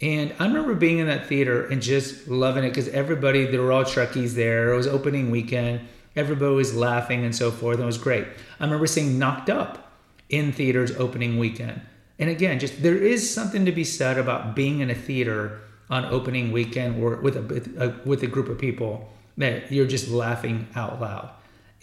And 0.00 0.34
I 0.38 0.46
remember 0.46 0.74
being 0.74 0.98
in 0.98 1.06
that 1.06 1.26
theater 1.26 1.66
and 1.66 1.80
just 1.80 2.26
loving 2.28 2.64
it 2.64 2.70
because 2.70 2.88
everybody, 2.88 3.46
there 3.46 3.62
were 3.62 3.72
all 3.72 3.84
Trekkies 3.84 4.34
there. 4.34 4.72
It 4.72 4.76
was 4.76 4.86
opening 4.86 5.30
weekend. 5.30 5.80
Everybody 6.16 6.54
was 6.54 6.74
laughing 6.74 7.24
and 7.24 7.34
so 7.34 7.50
forth. 7.50 7.76
And 7.76 7.84
it 7.84 7.86
was 7.86 7.98
great. 7.98 8.26
I 8.58 8.64
remember 8.64 8.86
seeing 8.86 9.18
Knocked 9.18 9.48
Up 9.50 9.92
in 10.28 10.52
theaters 10.52 10.90
opening 10.96 11.38
weekend. 11.38 11.80
And 12.18 12.28
again, 12.28 12.58
just 12.58 12.82
there 12.82 12.96
is 12.96 13.32
something 13.32 13.64
to 13.64 13.72
be 13.72 13.84
said 13.84 14.18
about 14.18 14.54
being 14.54 14.80
in 14.80 14.90
a 14.90 14.94
theater 14.94 15.60
on 15.90 16.04
opening 16.06 16.52
weekend 16.52 17.02
or 17.02 17.16
with 17.16 17.36
a, 17.36 17.94
with 18.04 18.22
a 18.22 18.26
group 18.26 18.48
of 18.48 18.58
people 18.58 19.10
that 19.36 19.70
you're 19.70 19.86
just 19.86 20.08
laughing 20.08 20.68
out 20.74 21.00
loud. 21.00 21.30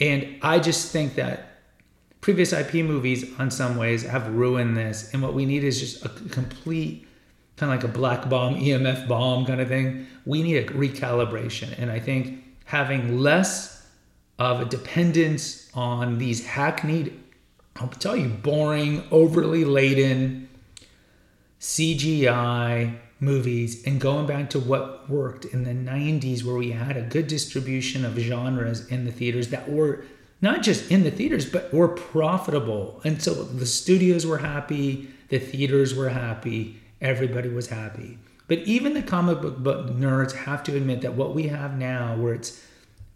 And 0.01 0.37
I 0.41 0.59
just 0.59 0.91
think 0.91 1.15
that 1.15 1.59
previous 2.19 2.51
IP 2.51 2.73
movies, 2.85 3.25
on 3.39 3.51
some 3.51 3.77
ways, 3.77 4.03
have 4.03 4.27
ruined 4.33 4.75
this. 4.75 5.13
And 5.13 5.21
what 5.21 5.33
we 5.33 5.45
need 5.45 5.63
is 5.63 5.79
just 5.79 6.03
a 6.03 6.09
complete 6.29 7.07
kind 7.55 7.71
of 7.71 7.83
like 7.83 7.89
a 7.89 7.95
black 7.95 8.27
bomb, 8.27 8.55
EMF 8.59 9.07
bomb 9.07 9.45
kind 9.45 9.61
of 9.61 9.67
thing. 9.67 10.07
We 10.25 10.41
need 10.41 10.57
a 10.57 10.65
recalibration. 10.65 11.77
And 11.77 11.91
I 11.91 11.99
think 11.99 12.43
having 12.65 13.19
less 13.19 13.87
of 14.39 14.61
a 14.61 14.65
dependence 14.65 15.69
on 15.75 16.17
these 16.17 16.43
hackneyed, 16.43 17.13
I'll 17.75 17.87
tell 17.87 18.15
you, 18.15 18.27
boring, 18.27 19.03
overly 19.11 19.63
laden 19.63 20.49
CGI 21.59 22.97
movies 23.21 23.81
and 23.85 24.01
going 24.01 24.25
back 24.25 24.49
to 24.49 24.59
what 24.59 25.09
worked 25.09 25.45
in 25.45 25.63
the 25.63 25.71
90s 25.71 26.43
where 26.43 26.55
we 26.55 26.71
had 26.71 26.97
a 26.97 27.01
good 27.01 27.27
distribution 27.27 28.03
of 28.03 28.17
genres 28.17 28.85
in 28.87 29.05
the 29.05 29.11
theaters 29.11 29.47
that 29.49 29.69
were 29.69 30.03
not 30.41 30.61
just 30.61 30.91
in 30.91 31.03
the 31.03 31.11
theaters 31.11 31.45
but 31.45 31.73
were 31.73 31.87
profitable 31.87 32.99
and 33.05 33.21
so 33.21 33.33
the 33.33 33.65
studios 33.65 34.25
were 34.25 34.39
happy 34.39 35.07
the 35.29 35.39
theaters 35.39 35.95
were 35.95 36.09
happy 36.09 36.81
everybody 37.01 37.49
was 37.49 37.67
happy. 37.67 38.17
But 38.47 38.59
even 38.59 38.93
the 38.93 39.01
comic 39.01 39.41
book 39.41 39.87
nerds 39.87 40.33
have 40.33 40.63
to 40.63 40.75
admit 40.75 41.01
that 41.01 41.13
what 41.13 41.33
we 41.33 41.47
have 41.47 41.77
now, 41.77 42.15
where 42.15 42.33
it's 42.33 42.61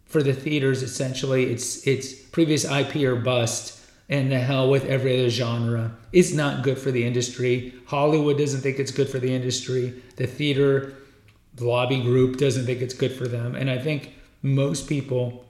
for 0.05 0.23
the 0.23 0.33
theaters, 0.33 0.81
essentially, 0.81 1.51
it's 1.51 1.85
it's 1.85 2.13
previous 2.13 2.63
IP 2.65 2.97
or 2.97 3.15
bust, 3.15 3.74
and 4.09 4.31
the 4.31 4.39
hell 4.39 4.69
with 4.69 4.85
every 4.85 5.17
other 5.17 5.29
genre, 5.29 5.95
It's 6.11 6.33
not 6.33 6.63
good 6.63 6.77
for 6.77 6.91
the 6.91 7.05
industry. 7.05 7.73
Hollywood 7.87 8.37
doesn't 8.37 8.61
think 8.61 8.79
it's 8.79 8.91
good 8.91 9.09
for 9.09 9.19
the 9.19 9.33
industry. 9.33 10.01
The 10.15 10.27
theater 10.27 10.93
lobby 11.59 12.01
group 12.01 12.37
doesn't 12.37 12.65
think 12.65 12.81
it's 12.81 12.93
good 12.93 13.13
for 13.13 13.27
them, 13.27 13.55
and 13.55 13.69
I 13.69 13.79
think 13.79 14.13
most 14.41 14.87
people 14.87 15.45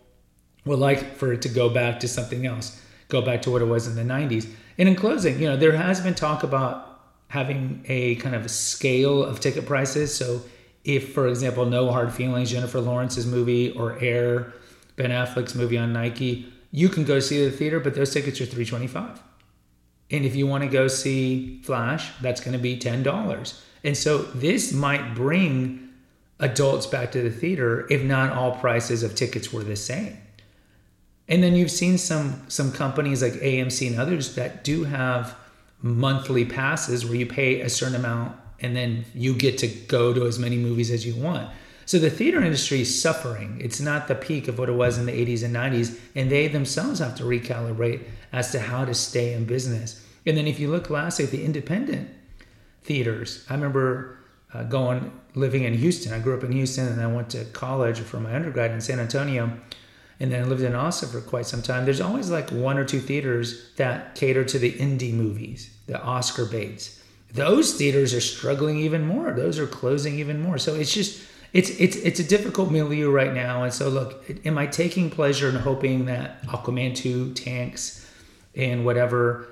would 0.65 0.79
like 0.79 1.15
for 1.15 1.33
it 1.33 1.41
to 1.43 1.49
go 1.49 1.69
back 1.69 1.99
to 1.99 2.07
something 2.07 2.45
else, 2.45 2.81
go 3.09 3.21
back 3.21 3.41
to 3.43 3.51
what 3.51 3.61
it 3.61 3.65
was 3.65 3.87
in 3.87 3.95
the 3.95 4.13
'90s. 4.13 4.47
And 4.77 4.89
in 4.89 4.95
closing, 4.95 5.39
you 5.39 5.47
know, 5.47 5.57
there 5.57 5.75
has 5.75 6.01
been 6.01 6.15
talk 6.15 6.43
about 6.43 6.99
having 7.29 7.83
a 7.87 8.15
kind 8.15 8.35
of 8.35 8.45
a 8.45 8.49
scale 8.49 9.23
of 9.23 9.39
ticket 9.39 9.65
prices. 9.65 10.15
So 10.15 10.41
if, 10.83 11.13
for 11.13 11.27
example, 11.27 11.65
No 11.65 11.91
Hard 11.91 12.13
Feelings, 12.13 12.51
Jennifer 12.51 12.79
Lawrence's 12.79 13.25
movie, 13.25 13.71
or 13.71 13.97
Air, 13.99 14.53
Ben 14.95 15.09
Affleck's 15.09 15.55
movie 15.55 15.77
on 15.77 15.93
Nike, 15.93 16.51
you 16.75 16.89
can 16.89 17.03
go 17.03 17.19
see 17.19 17.43
the 17.43 17.51
theater, 17.51 17.79
but 17.79 17.95
those 17.95 18.13
tickets 18.13 18.39
are 18.41 18.45
325 18.45 19.21
and 20.11 20.25
if 20.25 20.35
you 20.35 20.45
want 20.45 20.63
to 20.63 20.69
go 20.69 20.87
see 20.87 21.61
Flash, 21.63 22.11
that's 22.21 22.41
going 22.41 22.53
to 22.53 22.59
be 22.59 22.77
$10. 22.77 23.61
And 23.83 23.97
so 23.97 24.19
this 24.19 24.71
might 24.71 25.15
bring 25.15 25.89
adults 26.39 26.85
back 26.85 27.11
to 27.13 27.21
the 27.21 27.29
theater 27.29 27.87
if 27.89 28.03
not 28.03 28.33
all 28.33 28.57
prices 28.57 29.03
of 29.03 29.15
tickets 29.15 29.53
were 29.53 29.63
the 29.63 29.75
same. 29.75 30.17
And 31.27 31.41
then 31.41 31.55
you've 31.55 31.71
seen 31.71 31.97
some 31.97 32.43
some 32.49 32.71
companies 32.71 33.23
like 33.23 33.33
AMC 33.33 33.87
and 33.87 33.99
others 33.99 34.35
that 34.35 34.63
do 34.63 34.83
have 34.83 35.35
monthly 35.81 36.45
passes 36.45 37.03
where 37.03 37.15
you 37.15 37.25
pay 37.25 37.61
a 37.61 37.69
certain 37.69 37.95
amount 37.95 38.37
and 38.59 38.75
then 38.75 39.05
you 39.15 39.33
get 39.33 39.57
to 39.59 39.67
go 39.67 40.13
to 40.13 40.27
as 40.27 40.37
many 40.37 40.57
movies 40.57 40.91
as 40.91 41.05
you 41.05 41.15
want. 41.15 41.49
So 41.85 41.99
the 41.99 42.09
theater 42.09 42.41
industry 42.41 42.81
is 42.81 43.01
suffering. 43.01 43.59
It's 43.61 43.79
not 43.79 44.07
the 44.07 44.15
peak 44.15 44.47
of 44.47 44.57
what 44.57 44.69
it 44.69 44.73
was 44.73 44.97
in 44.97 45.05
the 45.05 45.11
80s 45.11 45.43
and 45.43 45.55
90s, 45.55 45.99
and 46.15 46.31
they 46.31 46.47
themselves 46.47 46.99
have 46.99 47.15
to 47.17 47.23
recalibrate 47.23 48.03
as 48.33 48.51
to 48.51 48.59
how 48.59 48.85
to 48.85 48.93
stay 48.93 49.33
in 49.33 49.45
business. 49.45 50.03
And 50.25 50.35
then 50.35 50.47
if 50.47 50.59
you 50.59 50.71
look 50.71 50.89
lastly 50.89 51.25
at 51.25 51.31
the 51.31 51.45
independent 51.45 52.09
theaters, 52.81 53.45
I 53.49 53.53
remember 53.53 54.17
uh, 54.53 54.63
going 54.63 55.11
living 55.35 55.63
in 55.63 55.75
Houston. 55.75 56.13
I 56.13 56.19
grew 56.19 56.35
up 56.35 56.43
in 56.43 56.51
Houston, 56.51 56.87
and 56.87 57.01
I 57.01 57.07
went 57.07 57.29
to 57.31 57.45
college 57.45 57.99
for 57.99 58.19
my 58.19 58.33
undergrad 58.35 58.71
in 58.71 58.81
San 58.81 58.99
Antonio, 58.99 59.51
and 60.19 60.31
then 60.31 60.43
I 60.43 60.45
lived 60.45 60.63
in 60.63 60.73
Austin 60.73 61.09
for 61.09 61.21
quite 61.21 61.45
some 61.45 61.61
time. 61.61 61.85
There's 61.85 62.01
always 62.01 62.31
like 62.31 62.49
one 62.49 62.77
or 62.79 62.85
two 62.85 62.99
theaters 62.99 63.69
that 63.75 64.15
cater 64.15 64.43
to 64.45 64.57
the 64.57 64.71
indie 64.71 65.13
movies, 65.13 65.69
the 65.85 66.01
Oscar 66.01 66.45
baits. 66.45 67.01
Those 67.33 67.73
theaters 67.73 68.13
are 68.13 68.21
struggling 68.21 68.77
even 68.77 69.05
more. 69.05 69.33
Those 69.33 69.59
are 69.59 69.67
closing 69.67 70.19
even 70.19 70.39
more. 70.39 70.57
So 70.57 70.73
it's 70.73 70.93
just 70.93 71.21
it's 71.55 71.69
it's 71.69 71.95
it's 71.95 72.19
a 72.19 72.23
difficult 72.23 72.69
milieu 72.69 73.09
right 73.09 73.33
now. 73.33 73.63
And 73.63 73.73
so 73.73 73.87
look, 73.87 74.29
am 74.45 74.57
I 74.57 74.67
taking 74.67 75.09
pleasure 75.09 75.47
in 75.47 75.55
hoping 75.55 76.03
that 76.07 76.43
Aquaman 76.47 76.93
two 76.93 77.33
tanks 77.33 78.05
and 78.55 78.83
whatever 78.83 79.47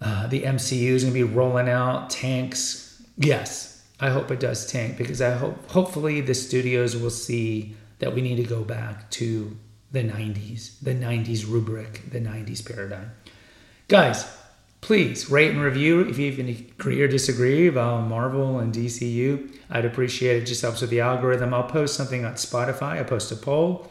uh, 0.00 0.26
the 0.26 0.42
MCU 0.42 0.90
is 0.90 1.04
going 1.04 1.14
to 1.14 1.18
be 1.18 1.22
rolling 1.22 1.68
out 1.68 2.10
tanks? 2.10 3.00
Yes, 3.16 3.84
I 4.00 4.10
hope 4.10 4.32
it 4.32 4.40
does 4.40 4.66
tank 4.66 4.98
because 4.98 5.22
I 5.22 5.30
hope 5.30 5.70
hopefully 5.70 6.20
the 6.22 6.34
studios 6.34 6.96
will 6.96 7.10
see 7.10 7.76
that 8.00 8.12
we 8.12 8.20
need 8.20 8.36
to 8.36 8.44
go 8.44 8.64
back 8.64 9.08
to 9.12 9.56
the 9.92 10.02
90s, 10.02 10.80
the 10.80 10.92
90s 10.92 11.48
rubric, 11.48 12.10
the 12.10 12.20
90s 12.20 12.66
paradigm. 12.66 13.12
Guys, 13.86 14.26
please 14.80 15.30
rate 15.30 15.50
and 15.50 15.60
review 15.60 16.00
if 16.00 16.18
you 16.18 16.30
agree 16.30 17.00
or 17.00 17.08
disagree 17.08 17.66
about 17.66 18.06
Marvel 18.06 18.58
and 18.58 18.74
DCU. 18.74 19.52
I'd 19.70 19.84
appreciate 19.84 20.36
it. 20.36 20.42
it. 20.42 20.46
Just 20.46 20.62
helps 20.62 20.80
with 20.80 20.90
the 20.90 21.00
algorithm. 21.00 21.52
I'll 21.52 21.64
post 21.64 21.96
something 21.96 22.24
on 22.24 22.34
Spotify. 22.34 22.98
I'll 22.98 23.04
post 23.04 23.32
a 23.32 23.36
poll 23.36 23.90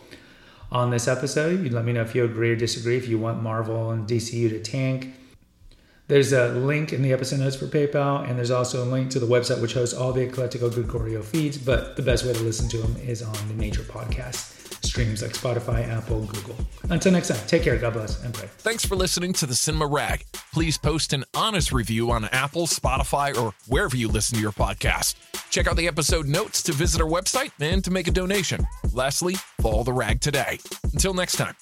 on 0.71 0.91
this 0.91 1.07
episode. 1.07 1.63
You 1.63 1.69
let 1.69 1.85
me 1.85 1.93
know 1.93 2.01
if 2.01 2.15
you 2.15 2.23
agree 2.23 2.51
or 2.51 2.55
disagree. 2.55 2.97
If 2.97 3.07
you 3.07 3.19
want 3.19 3.41
Marvel 3.41 3.91
and 3.91 4.07
DCU 4.07 4.49
to 4.49 4.59
tank. 4.59 5.13
There's 6.07 6.33
a 6.33 6.49
link 6.49 6.93
in 6.93 7.01
the 7.01 7.13
episode 7.13 7.39
notes 7.39 7.55
for 7.55 7.65
PayPal, 7.65 8.29
and 8.29 8.37
there's 8.37 8.51
also 8.51 8.83
a 8.83 8.85
link 8.85 9.09
to 9.11 9.19
the 9.19 9.25
website 9.25 9.59
which 9.59 9.73
hosts 9.73 9.95
all 9.95 10.13
the 10.13 10.27
Eclectico 10.27 10.71
Gregorio 10.71 11.23
feeds. 11.23 11.57
But 11.57 11.95
the 11.95 12.03
best 12.03 12.23
way 12.23 12.33
to 12.33 12.43
listen 12.43 12.69
to 12.69 12.77
them 12.77 12.95
is 12.97 13.23
on 13.23 13.33
the 13.47 13.55
major 13.55 13.81
podcast 13.81 14.54
streams 14.85 15.21
like 15.21 15.33
Spotify, 15.33 15.87
Apple, 15.87 16.21
Google. 16.25 16.55
Until 16.89 17.11
next 17.11 17.29
time, 17.29 17.47
take 17.47 17.63
care. 17.63 17.77
God 17.77 17.93
bless 17.93 18.23
and 18.23 18.33
pray. 18.33 18.47
Thanks 18.59 18.85
for 18.85 18.95
listening 18.95 19.33
to 19.33 19.45
the 19.45 19.55
Cinema 19.55 19.87
Rag. 19.87 20.25
Please 20.53 20.77
post 20.77 21.13
an 21.13 21.23
honest 21.33 21.71
review 21.71 22.11
on 22.11 22.25
Apple, 22.25 22.67
Spotify, 22.67 23.35
or 23.37 23.53
wherever 23.67 23.97
you 23.97 24.07
listen 24.07 24.35
to 24.35 24.41
your 24.41 24.51
podcast. 24.51 25.15
Check 25.49 25.67
out 25.67 25.75
the 25.75 25.87
episode 25.87 26.27
notes 26.27 26.61
to 26.63 26.73
visit 26.73 27.01
our 27.01 27.07
website 27.07 27.51
and 27.59 27.83
to 27.83 27.91
make 27.91 28.07
a 28.07 28.11
donation. 28.11 28.65
Lastly, 28.93 29.35
follow 29.61 29.83
the 29.83 29.93
rag 29.93 30.21
today. 30.21 30.59
Until 30.93 31.13
next 31.13 31.37
time. 31.37 31.55